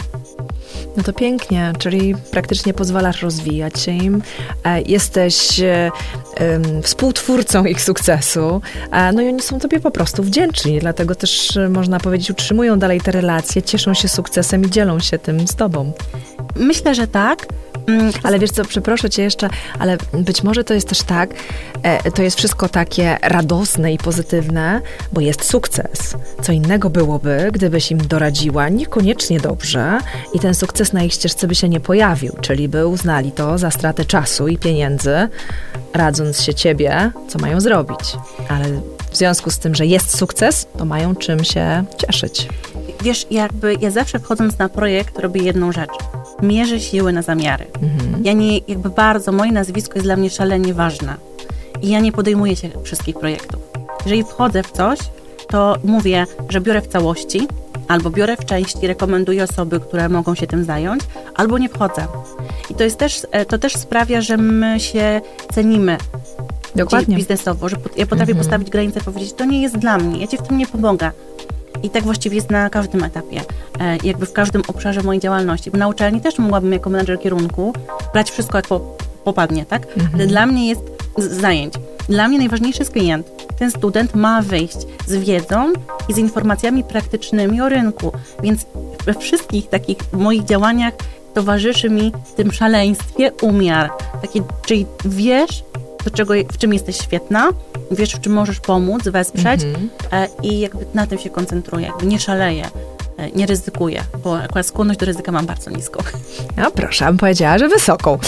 No 0.96 1.02
to 1.02 1.12
pięknie, 1.12 1.72
czyli 1.78 2.14
praktycznie 2.31 2.74
pozwalasz 2.74 3.22
rozwijać 3.22 3.81
się 3.81 3.92
im, 3.92 4.22
e, 4.64 4.83
jesteś 4.83 5.61
e, 5.61 5.90
współtwórcą 6.83 7.64
ich 7.64 7.81
sukcesu, 7.81 8.61
no 9.14 9.22
i 9.22 9.28
oni 9.28 9.42
są 9.42 9.59
tobie 9.59 9.81
po 9.81 9.90
prostu 9.90 10.22
wdzięczni, 10.22 10.78
dlatego 10.78 11.14
też 11.14 11.57
e, 11.57 11.68
można 11.68 12.00
powiedzieć, 12.00 12.31
utrzymują 12.31 12.78
dalej 12.78 13.00
te 13.00 13.11
relacje, 13.11 13.62
cieszą 13.62 13.94
się 13.94 14.09
sukcesem 14.09 14.64
i 14.64 14.70
dzielą 14.70 15.00
się 15.00 15.18
tym 15.18 15.48
z 15.48 15.55
tobą. 15.55 15.92
Myślę, 16.57 16.94
że 16.94 17.07
tak. 17.07 17.46
Mm, 17.87 18.12
ale 18.23 18.38
wiesz 18.38 18.51
co, 18.51 18.64
przeproszę 18.64 19.11
cię 19.11 19.23
jeszcze, 19.23 19.49
ale 19.79 19.97
być 20.12 20.42
może 20.42 20.64
to 20.64 20.75
jest 20.75 20.88
też 20.88 21.03
tak, 21.03 21.35
e, 21.83 22.11
to 22.11 22.23
jest 22.23 22.37
wszystko 22.37 22.68
takie 22.68 23.18
radosne 23.23 23.92
i 23.92 23.99
pozytywne, 23.99 24.81
bo 25.12 25.21
jest 25.21 25.45
sukces. 25.45 26.16
Co 26.42 26.53
innego 26.53 26.90
byłoby, 26.90 27.49
gdybyś 27.53 27.90
im 27.90 27.99
doradziła 27.99 28.68
niekoniecznie 28.68 29.40
dobrze 29.40 29.99
i 30.35 30.40
ten 30.40 30.55
sukces 30.55 30.92
na 30.92 31.03
ich 31.03 31.12
ścieżce 31.12 31.47
by 31.47 31.55
się 31.55 31.68
nie 31.68 31.81
pojawił, 31.81 32.33
czyli 32.40 32.68
by 32.68 32.87
uznali 32.87 33.33
to 33.33 33.59
za 33.59 33.71
stratę 33.71 34.05
czasu 34.05 34.49
i 34.49 34.59
pieniędzy, 34.59 35.29
radząc 35.95 36.42
się 36.42 36.55
ciebie, 36.55 37.11
co 37.29 37.38
mają 37.38 37.61
zrobić. 37.61 38.16
Ale 38.49 38.64
w 39.11 39.16
związku 39.16 39.51
z 39.51 39.59
tym, 39.59 39.75
że 39.75 39.87
jest 39.87 40.18
sukces, 40.18 40.66
to 40.79 40.85
mają 40.85 41.16
czym 41.16 41.45
się 41.45 41.85
cieszyć. 41.99 42.49
Wiesz, 43.03 43.27
jakby 43.31 43.75
ja 43.81 43.90
zawsze 43.90 44.18
wchodząc 44.18 44.59
na 44.59 44.68
projekt 44.68 45.18
robię 45.18 45.42
jedną 45.42 45.73
rzecz– 45.73 45.90
mierzę 46.42 46.81
siły 46.81 47.12
na 47.12 47.22
zamiary. 47.22 47.66
Mhm. 47.83 48.24
Ja 48.24 48.33
nie, 48.33 48.59
jakby 48.59 48.90
bardzo, 48.90 49.33
moje 49.33 49.52
nazwisko 49.52 49.94
jest 49.94 50.07
dla 50.07 50.16
mnie 50.16 50.31
szalenie 50.31 50.74
ważne. 50.74 51.16
I 51.83 51.88
ja 51.88 52.00
nie 52.00 52.12
podejmuję 52.12 52.57
się 52.57 52.70
wszystkich 52.83 53.18
projektów. 53.18 53.61
Jeżeli 54.05 54.24
wchodzę 54.24 54.62
w 54.62 54.70
coś, 54.70 54.98
to 55.48 55.76
mówię, 55.85 56.26
że 56.48 56.61
biorę 56.61 56.81
w 56.81 56.87
całości, 56.87 57.48
albo 57.88 58.11
biorę 58.11 58.37
w 58.37 58.44
części, 58.44 58.87
rekomenduję 58.87 59.44
osoby, 59.44 59.81
które 59.81 60.09
mogą 60.09 60.35
się 60.35 60.46
tym 60.46 60.64
zająć, 60.64 61.02
albo 61.35 61.59
nie 61.59 61.68
wchodzę. 61.68 62.07
I 62.70 62.74
to 62.74 62.85
jest 62.85 62.98
też, 62.98 63.26
e, 63.31 63.44
to 63.44 63.59
też 63.59 63.76
sprawia, 63.76 64.20
że 64.20 64.37
my 64.37 64.81
się 64.81 65.20
cenimy 65.52 65.98
Dokładnie. 66.74 67.16
biznesowo, 67.16 67.68
że 67.68 67.76
ja 67.96 68.07
potrafię 68.07 68.33
mhm. 68.33 68.38
postawić 68.38 68.70
granicę 68.70 69.00
i 69.00 69.02
powiedzieć, 69.02 69.33
to 69.33 69.44
nie 69.44 69.62
jest 69.62 69.78
dla 69.78 69.98
mnie, 69.98 70.20
ja 70.20 70.26
ci 70.26 70.37
w 70.37 70.42
tym 70.42 70.59
nie 70.59 70.66
pomogę. 70.66 71.11
I 71.83 71.90
tak 71.90 72.05
właściwie 72.05 72.37
jest 72.37 72.51
na 72.51 72.71
każdym 72.71 73.05
etapie, 73.05 73.40
e, 73.81 73.97
jakby 74.05 74.27
w 74.27 74.33
każdym 74.33 74.62
obszarze 74.68 75.03
mojej 75.03 75.21
działalności. 75.21 75.71
Na 75.71 75.88
uczelni 75.88 76.21
też 76.21 76.38
mogłabym 76.38 76.73
jako 76.73 76.90
menedżer 76.90 77.21
kierunku 77.21 77.73
brać 78.12 78.31
wszystko 78.31 78.59
jak 78.59 78.66
popadnie, 79.25 79.66
tak? 79.66 79.87
Mhm. 79.99 80.29
Dla 80.29 80.47
mnie 80.47 80.68
jest 80.68 80.83
zajęć. 81.16 81.75
Dla 82.09 82.29
mnie 82.29 82.38
najważniejszy 82.38 82.79
jest 82.79 82.92
klient. 82.92 83.31
Ten 83.59 83.71
student 83.71 84.14
ma 84.14 84.42
wyjść 84.42 84.77
z 85.07 85.16
wiedzą 85.16 85.73
i 86.09 86.12
z 86.14 86.18
informacjami 86.18 86.85
praktycznymi 86.85 87.61
o 87.61 87.68
rynku. 87.68 88.12
Więc 88.42 88.66
we 89.05 89.14
wszystkich 89.14 89.68
takich 89.68 89.99
moich 90.12 90.45
działaniach 90.45 90.95
towarzyszy 91.35 91.90
mi 91.90 92.12
w 92.25 92.35
tym 92.35 92.53
szaleństwie 92.53 93.33
umiar. 93.42 93.90
Taki, 94.23 94.42
czyli 94.66 94.87
wiesz, 95.05 95.64
do 96.04 96.10
czego, 96.10 96.34
w 96.52 96.58
czym 96.58 96.72
jesteś 96.72 96.96
świetna, 96.96 97.48
wiesz, 97.90 98.16
w 98.16 98.20
czym 98.20 98.32
możesz 98.32 98.60
pomóc, 98.60 99.02
wesprzeć 99.02 99.62
mhm. 99.62 99.90
e, 100.12 100.28
i 100.42 100.60
jakby 100.60 100.86
na 100.94 101.06
tym 101.06 101.18
się 101.18 101.30
koncentruję, 101.30 101.86
jakby 101.86 102.06
nie 102.06 102.18
szaleję 102.18 102.70
nie 103.30 103.46
ryzykuję, 103.46 104.04
bo 104.24 104.38
akurat 104.38 104.66
skłonność 104.66 105.00
do 105.00 105.06
ryzyka 105.06 105.32
mam 105.32 105.46
bardzo 105.46 105.70
niską. 105.70 106.00
No 106.56 106.70
proszę, 106.70 107.04
bym 107.04 107.18
powiedziała, 107.18 107.58
że 107.58 107.68
wysoką. 107.68 108.18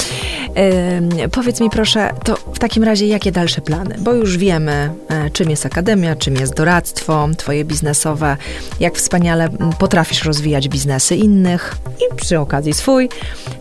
Yy, 1.18 1.28
powiedz 1.28 1.60
mi 1.60 1.70
proszę, 1.70 2.10
to 2.24 2.36
w 2.36 2.58
takim 2.58 2.84
razie 2.84 3.06
jakie 3.06 3.32
dalsze 3.32 3.60
plany? 3.60 3.96
Bo 3.98 4.12
już 4.12 4.36
wiemy, 4.36 4.90
e, 5.08 5.30
czym 5.30 5.50
jest 5.50 5.66
akademia, 5.66 6.16
czym 6.16 6.34
jest 6.34 6.54
doradztwo, 6.54 7.28
twoje 7.36 7.64
biznesowe, 7.64 8.36
jak 8.80 8.94
wspaniale 8.94 9.48
potrafisz 9.78 10.24
rozwijać 10.24 10.68
biznesy 10.68 11.16
innych 11.16 11.76
i 11.98 12.16
przy 12.16 12.40
okazji 12.40 12.72
swój. 12.72 13.08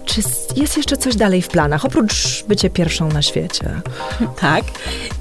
Czy 0.05 0.21
jest 0.55 0.77
jeszcze 0.77 0.97
coś 0.97 1.15
dalej 1.15 1.41
w 1.41 1.47
planach, 1.47 1.85
oprócz 1.85 2.43
bycie 2.47 2.69
pierwszą 2.69 3.07
na 3.07 3.21
świecie? 3.21 3.65
Tak. 4.41 4.63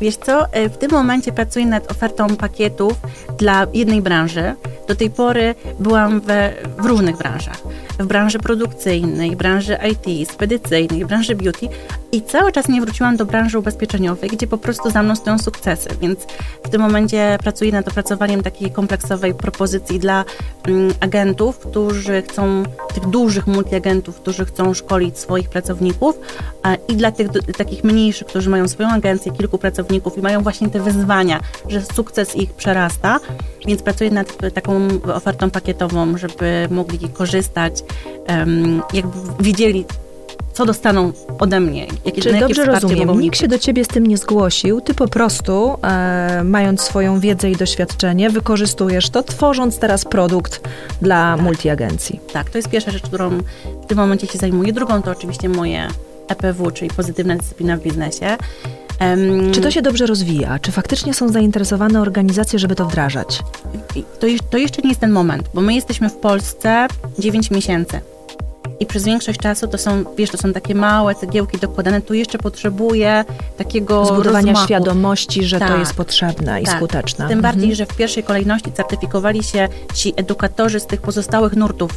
Wiesz 0.01 0.16
co, 0.16 0.53
e, 0.53 0.68
w 0.68 0.79
tym 0.79 0.90
momencie 0.90 1.33
pracuję 1.33 1.66
nad 1.66 1.90
ofertą 1.90 2.37
pakietów 2.37 2.92
dla 3.38 3.66
jednej 3.75 4.03
branży. 4.03 4.55
Do 4.92 4.96
tej 4.96 5.11
pory 5.11 5.55
byłam 5.81 6.20
we, 6.20 6.52
w 6.78 6.87
różnych 6.87 7.16
branżach. 7.16 7.57
W 7.98 8.07
branży 8.07 8.38
produkcyjnej, 8.38 9.37
branży 9.37 9.78
IT, 9.90 10.31
spedycyjnej, 10.31 11.07
branży 11.07 11.35
beauty 11.35 11.68
i 12.12 12.22
cały 12.22 12.53
czas 12.53 12.68
nie 12.68 12.81
wróciłam 12.81 13.16
do 13.16 13.27
branży 13.27 13.59
ubezpieczeniowej, 13.59 14.31
gdzie 14.31 14.46
po 14.46 14.59
prostu 14.59 14.90
za 14.90 15.03
mną 15.03 15.16
stoją 15.16 15.38
sukcesy, 15.38 15.88
więc 16.01 16.18
w 16.64 16.68
tym 16.68 16.81
momencie 16.81 17.38
pracuję 17.42 17.72
nad 17.72 17.88
opracowaniem 17.88 18.42
takiej 18.42 18.70
kompleksowej 18.70 19.35
propozycji 19.35 19.98
dla 19.98 20.25
mm, 20.68 20.94
agentów, 21.01 21.59
którzy 21.59 22.22
chcą, 22.22 22.62
tych 22.94 23.07
dużych 23.07 23.46
multiagentów, 23.46 24.16
którzy 24.20 24.44
chcą 24.44 24.75
szkolić 24.75 25.18
swoich 25.18 25.48
pracowników 25.48 26.18
i 26.88 26.96
dla 26.96 27.12
tych 27.12 27.29
takich 27.59 27.85
mniejszych, 27.85 28.27
którzy 28.27 28.51
mają 28.51 28.68
swoją 28.68 28.88
agencję, 28.88 29.33
kilku 29.33 29.59
pracowników 29.59 30.18
i 30.18 30.20
mają 30.20 30.42
właśnie 30.42 30.68
te 30.68 30.81
wyzwania, 30.81 31.40
że 31.68 31.83
sukces 31.83 32.37
ich 32.37 32.53
przerasta, 32.53 33.20
więc 33.66 33.83
pracuję 33.83 34.11
nad 34.11 34.37
taką 34.55 34.88
ofertą 35.14 35.51
pakietową, 35.51 36.18
żeby 36.18 36.68
mogli 36.70 37.09
korzystać 37.09 37.85
jakby 38.92 39.18
wiedzieli, 39.40 39.85
co 40.53 40.67
dostaną 40.67 41.12
ode 41.38 41.61
mnie. 41.61 41.87
Jakie, 42.05 42.23
Czy 42.23 42.41
dobrze 42.41 42.65
rozumiem, 42.65 43.21
nikt 43.21 43.38
się 43.38 43.49
do 43.49 43.59
ciebie 43.59 43.85
z 43.85 43.88
tym 43.88 44.07
nie 44.07 44.17
zgłosił, 44.17 44.81
ty 44.81 44.95
po 44.95 45.09
prostu, 45.09 45.79
e, 45.83 46.43
mając 46.45 46.81
swoją 46.81 47.21
wiedzę 47.21 47.51
i 47.51 47.57
doświadczenie, 47.57 48.31
wykorzystujesz 48.31 49.11
to, 49.11 49.23
tworząc 49.23 49.79
teraz 49.79 50.05
produkt 50.05 50.61
dla 51.03 51.35
tak. 51.37 51.45
multiagencji. 51.45 52.21
Tak, 52.33 52.51
to 52.51 52.59
jest 52.59 52.69
pierwsza 52.69 52.91
rzecz, 52.91 53.03
którą 53.03 53.31
w 53.83 53.87
tym 53.87 53.99
momencie 53.99 54.27
się 54.27 54.38
zajmuję. 54.38 54.73
Drugą 54.73 55.03
to 55.03 55.11
oczywiście 55.11 55.49
moje 55.49 55.88
EPW, 56.29 56.71
czyli 56.71 56.91
pozytywna 56.91 57.37
dyscyplina 57.37 57.77
w 57.77 57.81
biznesie. 57.81 58.37
Czy 59.53 59.61
to 59.61 59.71
się 59.71 59.83
dobrze 59.83 60.07
rozwija? 60.07 60.59
Czy 60.59 60.73
faktycznie 60.73 61.15
są 61.15 61.29
zainteresowane 61.29 62.01
organizacje, 62.01 62.59
żeby 62.59 62.75
to 62.75 62.87
wdrażać? 62.87 63.43
To, 64.21 64.27
to 64.51 64.59
jeszcze 64.59 64.83
nie 64.83 64.88
jest 64.88 65.01
ten 65.01 65.12
moment, 65.12 65.49
bo 65.55 65.61
my 65.61 65.75
jesteśmy 65.75 66.11
w 66.11 66.17
Polsce 66.17 66.87
9 67.19 67.51
miesięcy 67.51 68.01
i 68.83 68.87
przez 68.87 69.05
większość 69.05 69.40
czasu 69.40 69.68
to 69.68 69.79
są, 69.79 70.05
wiesz, 70.18 70.31
to 70.31 70.38
są 70.38 70.53
takie 70.53 70.75
małe 70.75 71.14
cegiełki 71.14 71.59
dokładane, 71.59 72.01
tu 72.01 72.14
jeszcze 72.14 72.38
potrzebuje 72.38 73.25
takiego 73.57 74.05
Zbudowania 74.05 74.47
rozmachu. 74.47 74.66
świadomości, 74.66 75.45
że 75.45 75.59
tak. 75.59 75.68
to 75.68 75.77
jest 75.77 75.95
potrzebne 75.95 76.61
i 76.62 76.64
tak. 76.64 76.77
skuteczne. 76.77 77.29
Tym 77.29 77.40
bardziej, 77.40 77.71
mhm. 77.71 77.77
że 77.77 77.87
w 77.87 77.97
pierwszej 77.97 78.23
kolejności 78.23 78.73
certyfikowali 78.73 79.42
się 79.42 79.68
ci 79.95 80.14
edukatorzy 80.16 80.81
z 80.81 80.87
tych 80.87 81.01
pozostałych 81.01 81.57
nurtów, 81.57 81.90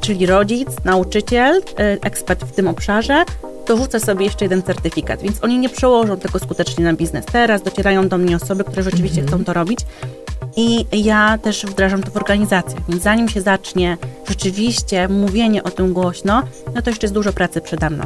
czyli 0.00 0.26
rodzic, 0.26 0.68
nauczyciel, 0.84 1.56
y, 1.56 1.62
ekspert 2.02 2.44
w 2.44 2.52
tym 2.52 2.68
obszarze, 2.68 3.24
dorzuca 3.68 4.00
sobie 4.00 4.24
jeszcze 4.24 4.44
jeden 4.44 4.62
certyfikat, 4.62 5.22
więc 5.22 5.44
oni 5.44 5.58
nie 5.58 5.68
przełożą 5.68 6.16
tego 6.16 6.38
skutecznie 6.38 6.84
na 6.84 6.92
biznes. 6.92 7.24
Teraz 7.24 7.62
docierają 7.62 8.08
do 8.08 8.18
mnie 8.18 8.36
osoby, 8.36 8.64
które 8.64 8.82
rzeczywiście 8.82 9.20
Mhm. 9.20 9.28
chcą 9.28 9.44
to 9.44 9.52
robić 9.52 9.80
i 10.56 10.86
ja 11.04 11.38
też 11.38 11.66
wdrażam 11.66 12.02
to 12.02 12.10
w 12.10 12.16
organizacjach, 12.16 12.82
więc 12.88 13.02
zanim 13.02 13.28
się 13.28 13.40
zacznie 13.40 13.96
rzeczywiście 14.28 15.08
mówienie 15.08 15.62
o 15.62 15.70
tym 15.70 15.92
głośno, 15.92 16.42
no 16.74 16.82
to 16.82 16.90
jeszcze 16.90 17.06
jest 17.06 17.14
dużo 17.14 17.32
pracy 17.32 17.60
przede 17.60 17.90
mną. 17.90 18.04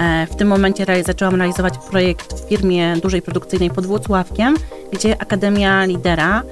E, 0.00 0.26
W 0.26 0.36
tym 0.36 0.48
momencie 0.48 0.86
zaczęłam 1.06 1.34
realizować 1.34 1.74
projekt 1.90 2.40
w 2.40 2.48
firmie 2.48 2.96
dużej 2.96 3.22
produkcyjnej 3.22 3.70
pod 3.70 3.86
Włocławkiem, 3.86 4.54
gdzie 4.92 5.22
Akademia 5.22 5.84
Lidera 5.84 6.42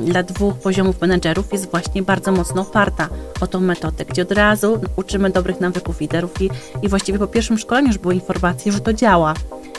dla 0.00 0.22
dwóch 0.22 0.54
poziomów 0.54 1.00
menedżerów 1.00 1.52
jest 1.52 1.70
właśnie 1.70 2.02
bardzo 2.02 2.32
mocno 2.32 2.62
oparta 2.62 3.08
o 3.40 3.46
tą 3.46 3.60
metodę, 3.60 4.04
gdzie 4.04 4.22
od 4.22 4.32
razu 4.32 4.80
uczymy 4.96 5.30
dobrych 5.30 5.60
nawyków 5.60 6.00
liderów 6.00 6.42
i, 6.42 6.50
i 6.82 6.88
właściwie 6.88 7.18
po 7.18 7.26
pierwszym 7.26 7.58
szkoleniu 7.58 7.88
już 7.88 7.98
były 7.98 8.14
informacje, 8.14 8.72
że 8.72 8.80
to 8.80 8.92
działa. 8.92 9.34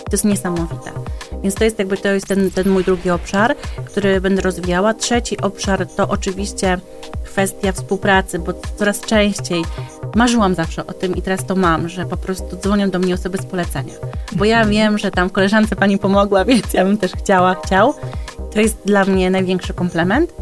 To 0.10 0.14
jest 0.14 0.26
niesamowite. 0.26 0.92
Więc 1.44 1.56
to 1.56 1.64
jest 1.64 1.80
jakby 1.80 1.98
to 1.98 2.08
jest 2.08 2.28
ten, 2.28 2.52
ten 2.52 2.70
mój 2.70 2.84
drugi 2.84 3.10
obszar, 3.10 3.56
który 3.86 4.22
będę 4.22 4.42
rozwijała. 4.42 4.94
Trzeci 4.94 5.42
obszar 5.42 5.88
to 5.88 6.08
oczywiście 6.08 6.78
kwestia 7.24 7.72
współpracy, 7.72 8.40
bo 8.40 8.54
coraz 8.76 9.02
częściej 9.02 9.64
marzyłam 10.16 10.56
zawsze 10.56 10.88
o 10.88 10.94
tym 10.94 11.16
i 11.16 11.22
teraz 11.22 11.46
to 11.46 11.56
mam, 11.56 11.90
że 11.90 12.06
po 12.06 12.18
prostu 12.18 12.58
dzwonią 12.58 12.90
do 12.90 13.00
mnie 13.00 13.14
osoby 13.14 13.38
z 13.38 13.46
polecenia. 13.46 13.94
Bo 14.32 14.46
ja 14.46 14.66
wiem, 14.66 14.98
że 14.98 15.12
tam 15.12 15.30
koleżance 15.30 15.76
pani 15.76 15.98
pomogła, 15.98 16.46
więc 16.50 16.74
ja 16.74 16.86
bym 16.86 16.98
też 16.98 17.12
chciała, 17.12 17.56
chciał. 17.66 17.94
To 18.54 18.60
jest 18.60 18.78
dla 18.86 19.06
mnie 19.06 19.32
największy 19.32 19.74
komplement. 19.74 20.34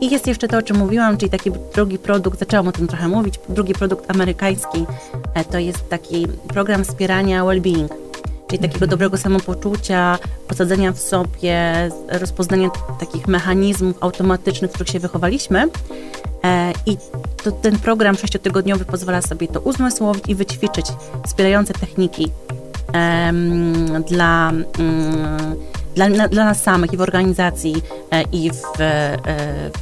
I 0.00 0.10
jest 0.10 0.26
jeszcze 0.26 0.48
to, 0.48 0.58
o 0.58 0.62
czym 0.62 0.76
mówiłam, 0.76 1.16
czyli 1.16 1.30
taki 1.30 1.50
drugi 1.74 1.98
produkt, 1.98 2.38
zaczęłam 2.38 2.68
o 2.68 2.72
tym 2.72 2.86
trochę 2.86 3.08
mówić, 3.08 3.34
drugi 3.48 3.74
produkt 3.74 4.10
amerykański, 4.10 4.86
e, 5.34 5.44
to 5.44 5.58
jest 5.58 5.88
taki 5.88 6.26
program 6.48 6.84
wspierania 6.84 7.42
well-being, 7.42 7.88
czyli 8.50 8.62
takiego 8.62 8.86
dobrego 8.86 9.16
samopoczucia, 9.16 10.18
posadzenia 10.48 10.92
w 10.92 10.98
sobie, 10.98 11.90
rozpoznania 12.08 12.70
takich 13.00 13.28
mechanizmów 13.28 13.96
automatycznych, 14.00 14.70
w 14.70 14.74
których 14.74 14.92
się 14.92 15.00
wychowaliśmy. 15.00 15.68
E, 16.44 16.72
I 16.86 16.96
to, 17.44 17.52
ten 17.52 17.78
program 17.78 18.16
sześciotygodniowy 18.16 18.84
pozwala 18.84 19.22
sobie 19.22 19.48
to 19.48 19.60
uzmysłowić 19.60 20.24
i 20.28 20.34
wyćwiczyć 20.34 20.86
wspierające 21.26 21.74
techniki 21.74 22.32
dla, 24.08 24.50
mm, 24.50 25.56
dla, 25.94 26.28
dla 26.28 26.44
nas 26.44 26.62
samych 26.62 26.92
i 26.92 26.96
w 26.96 27.00
organizacji 27.00 27.82
e, 28.12 28.22
i 28.32 28.50
w, 28.50 28.80
e, 28.80 29.18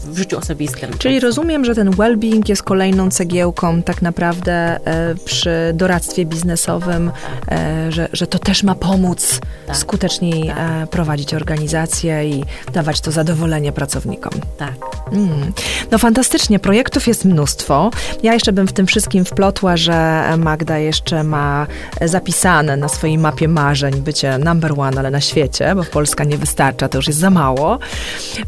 w 0.04 0.18
życiu 0.18 0.38
osobistym. 0.38 0.90
Czyli 0.98 1.20
rozumiem, 1.20 1.64
że 1.64 1.74
ten 1.74 1.90
well-being 1.90 2.48
jest 2.48 2.62
kolejną 2.62 3.10
cegiełką 3.10 3.82
tak 3.82 4.02
naprawdę 4.02 4.52
e, 4.52 5.14
przy 5.24 5.50
doradztwie 5.74 6.24
biznesowym, 6.24 7.12
e, 7.50 7.92
że, 7.92 8.08
że 8.12 8.26
to 8.26 8.38
też 8.38 8.62
ma 8.62 8.74
pomóc 8.74 9.40
Tak. 9.66 9.76
skuteczniej 9.76 10.48
e, 10.48 10.86
prowadzić 10.90 11.34
organizację 11.34 12.30
i 12.30 12.44
dawać 12.72 13.00
to 13.00 13.10
zadowolenie 13.10 13.72
pracownikom. 13.72 14.32
Tak. 14.58 14.74
Mm. 15.12 15.52
No 15.90 15.98
fantastycznie, 15.98 16.58
projektów 16.58 17.06
jest 17.06 17.24
mnóstwo. 17.24 17.90
Ja 18.22 18.34
jeszcze 18.34 18.52
bym 18.52 18.66
w 18.66 18.72
tym 18.72 18.86
wszystkim 18.86 19.24
wplotła, 19.24 19.76
że 19.76 20.24
Magda 20.38 20.78
jeszcze 20.78 21.24
ma 21.24 21.66
zapisane 22.00 22.76
na 22.76 22.88
swojej 22.88 23.18
mapie 23.18 23.48
marzeń 23.48 23.94
bycie 23.94 24.38
number 24.38 24.80
one, 24.80 24.98
ale 24.98 25.10
na 25.10 25.20
świecie, 25.20 25.74
bo 25.74 25.84
Polska 25.84 26.24
nie 26.24 26.38
wystarcza, 26.38 26.88
to 26.88 26.98
już 26.98 27.06
jest 27.06 27.18
za 27.18 27.30
mało. 27.30 27.78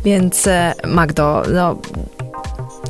Więc 0.04 0.46
e, 0.46 0.74
Magdo, 0.86 1.42
no 1.52 1.76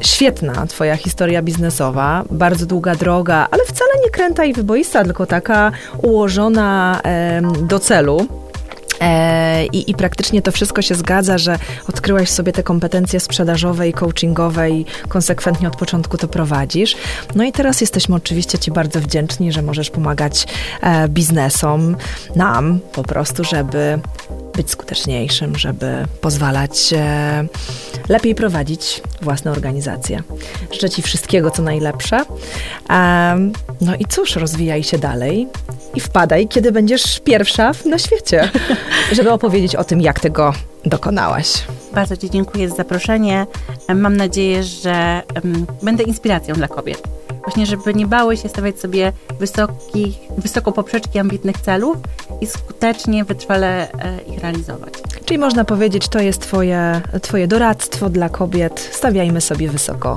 świetna 0.01 0.67
twoja 0.67 0.97
historia 0.97 1.43
biznesowa, 1.43 2.25
bardzo 2.31 2.67
długa 2.67 2.95
droga, 2.95 3.49
ale 3.51 3.65
wcale 3.65 3.91
nie 4.05 4.11
kręta 4.11 4.45
i 4.45 4.53
wyboista, 4.53 5.05
tylko 5.05 5.27
taka 5.27 5.73
ułożona 6.03 7.01
em, 7.03 7.67
do 7.67 7.79
celu. 7.79 8.27
E, 9.01 9.67
I, 9.67 9.91
I 9.91 9.95
praktycznie 9.95 10.43
to 10.43 10.53
wszystko 10.53 10.83
się 10.83 10.95
zgadza, 10.95 11.39
że 11.39 11.59
odkryłaś 11.89 12.31
sobie 12.31 12.53
te 12.53 12.63
kompetencje 12.63 13.21
sprzedażowe 13.21 13.89
i 13.89 13.93
coachingowe 13.93 14.71
i 14.71 14.85
konsekwentnie 15.09 15.69
od 15.69 15.77
początku 15.77 16.19
to 16.19 16.29
prowadzisz. 16.29 16.97
No 17.35 17.45
i 17.45 17.53
teraz 17.53 17.81
jesteśmy 17.81 18.15
oczywiście 18.15 18.59
Ci 18.59 18.71
bardzo 18.71 19.01
wdzięczni, 19.01 19.53
że 19.53 19.63
możesz 19.63 19.91
pomagać 19.91 20.47
e, 20.83 21.09
biznesom, 21.09 21.97
nam 22.37 22.81
po 22.93 23.03
prostu, 23.03 23.45
żeby 23.45 24.01
być 24.57 24.71
skuteczniejszym, 24.71 25.57
żeby 25.57 26.07
pozwalać 26.21 26.93
e, 26.93 27.45
lepiej 28.09 28.35
prowadzić 28.35 29.03
własne 29.23 29.51
organizacje. 29.51 30.23
Życzę 30.73 30.91
Ci 30.91 31.03
wszystkiego, 31.03 31.51
co 31.51 31.63
najlepsze. 31.63 32.25
Em, 32.89 33.53
no 33.81 33.95
i 33.99 34.05
cóż, 34.05 34.37
rozwijaj 34.37 34.83
się 34.83 34.99
dalej 34.99 35.49
i 35.95 36.01
wpadaj, 36.01 36.49
kiedy 36.49 36.73
będziesz 36.73 37.21
pierwsza 37.21 37.73
na 37.87 37.99
świecie, 37.99 38.51
żeby 39.17 39.31
opowiedzieć 39.33 39.77
o 39.77 39.85
tym, 39.85 40.01
jak 40.01 40.21
tego 40.21 40.53
dokonałaś. 40.85 41.65
Bardzo 41.95 42.17
Ci 42.17 42.31
dziękuję 42.31 42.69
za 42.69 42.75
zaproszenie. 42.75 43.47
Mam 43.95 44.17
nadzieję, 44.17 44.63
że 44.63 45.23
będę 45.83 46.03
inspiracją 46.03 46.55
dla 46.55 46.69
kobiet. 46.69 47.03
Właśnie, 47.45 47.67
żeby 47.67 47.95
nie 47.95 48.07
bały 48.07 48.37
się 48.37 48.49
stawiać 48.49 48.81
sobie 48.81 49.13
wysokich, 49.39 50.19
wysoko 50.39 50.73
poprzeczki 50.73 51.19
ambitnych 51.19 51.57
celów 51.57 51.97
i 52.41 52.47
skutecznie, 52.47 53.25
wytrwale 53.25 53.93
e, 53.93 54.21
ich 54.23 54.39
realizować. 54.39 54.95
Czyli 55.25 55.39
można 55.39 55.65
powiedzieć, 55.65 56.09
to 56.09 56.21
jest 56.21 56.41
twoje, 56.41 57.01
twoje 57.23 57.49
doradztwo 57.49 58.11
dla 58.11 58.29
kobiet. 58.29 58.91
Stawiajmy 58.93 59.41
sobie 59.41 59.69
wysoko 59.69 60.17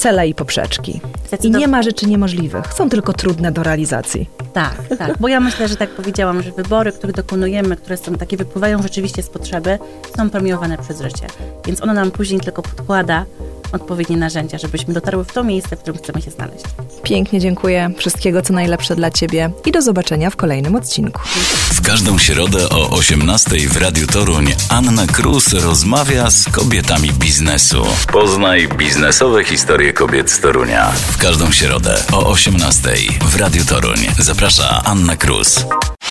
cele 0.00 0.28
i 0.28 0.34
poprzeczki. 0.34 1.00
I 1.42 1.50
nie 1.50 1.68
ma 1.68 1.82
rzeczy 1.82 2.06
niemożliwych. 2.06 2.74
Są 2.74 2.88
tylko 2.88 3.12
trudne 3.12 3.52
do 3.52 3.62
realizacji. 3.62 4.28
Tak, 4.52 4.74
tak, 4.98 5.18
bo 5.18 5.28
ja 5.28 5.40
myślę, 5.40 5.68
że 5.68 5.76
tak 5.76 5.90
powiedziałam, 5.90 6.42
że 6.42 6.52
wybory, 6.52 6.92
których 6.92 7.16
dokonujemy, 7.16 7.76
które 7.76 7.96
są 7.96 8.14
takie, 8.14 8.36
wypływają 8.36 8.82
rzeczywiście 8.82 9.22
z 9.22 9.28
potrzeby, 9.28 9.78
są 10.16 10.30
premiowane 10.30 10.78
przez 10.78 11.00
życie. 11.00 11.26
Więc 11.66 11.82
ono 11.82 11.92
nam 11.92 12.10
później 12.10 12.40
tylko 12.40 12.62
podkłada 12.62 13.24
odpowiednie 13.72 14.16
narzędzia, 14.16 14.58
żebyśmy 14.58 14.94
dotarły 14.94 15.24
w 15.24 15.32
to 15.32 15.44
miejsce, 15.44 15.76
w 15.76 15.80
którym 15.80 15.98
chcemy 15.98 16.22
się 16.22 16.30
znaleźć. 16.30 16.64
Pięknie 17.02 17.40
dziękuję. 17.40 17.90
Wszystkiego, 17.96 18.42
co 18.42 18.52
najlepsze 18.52 18.96
dla 18.96 19.10
Ciebie 19.10 19.50
i 19.66 19.72
do 19.72 19.82
zobaczenia 19.82 20.30
w 20.30 20.36
kolejnym 20.36 20.74
odcinku. 20.76 21.20
W 21.72 21.80
każdą 21.82 22.18
środę 22.18 22.68
o 22.68 22.90
18 22.90 23.50
w 23.68 23.76
Radiu 23.76 24.06
Toruń 24.06 24.46
Anna 24.68 25.06
Krus 25.06 25.52
rozmawia 25.52 26.30
z 26.30 26.44
kobietami 26.44 27.12
biznesu. 27.12 27.86
Poznaj 28.12 28.68
biznesowe 28.68 29.44
historie 29.44 29.92
kobiet 29.92 30.30
z 30.30 30.40
Torunia. 30.40 30.92
W 30.92 31.18
każdą 31.18 31.52
środę 31.52 31.94
o 32.12 32.26
18 32.26 32.90
w 33.22 33.36
Radiu 33.36 33.64
Toruń 33.64 33.98
zaprasza 34.18 34.82
Anna 34.84 35.16
Krus. 35.16 35.64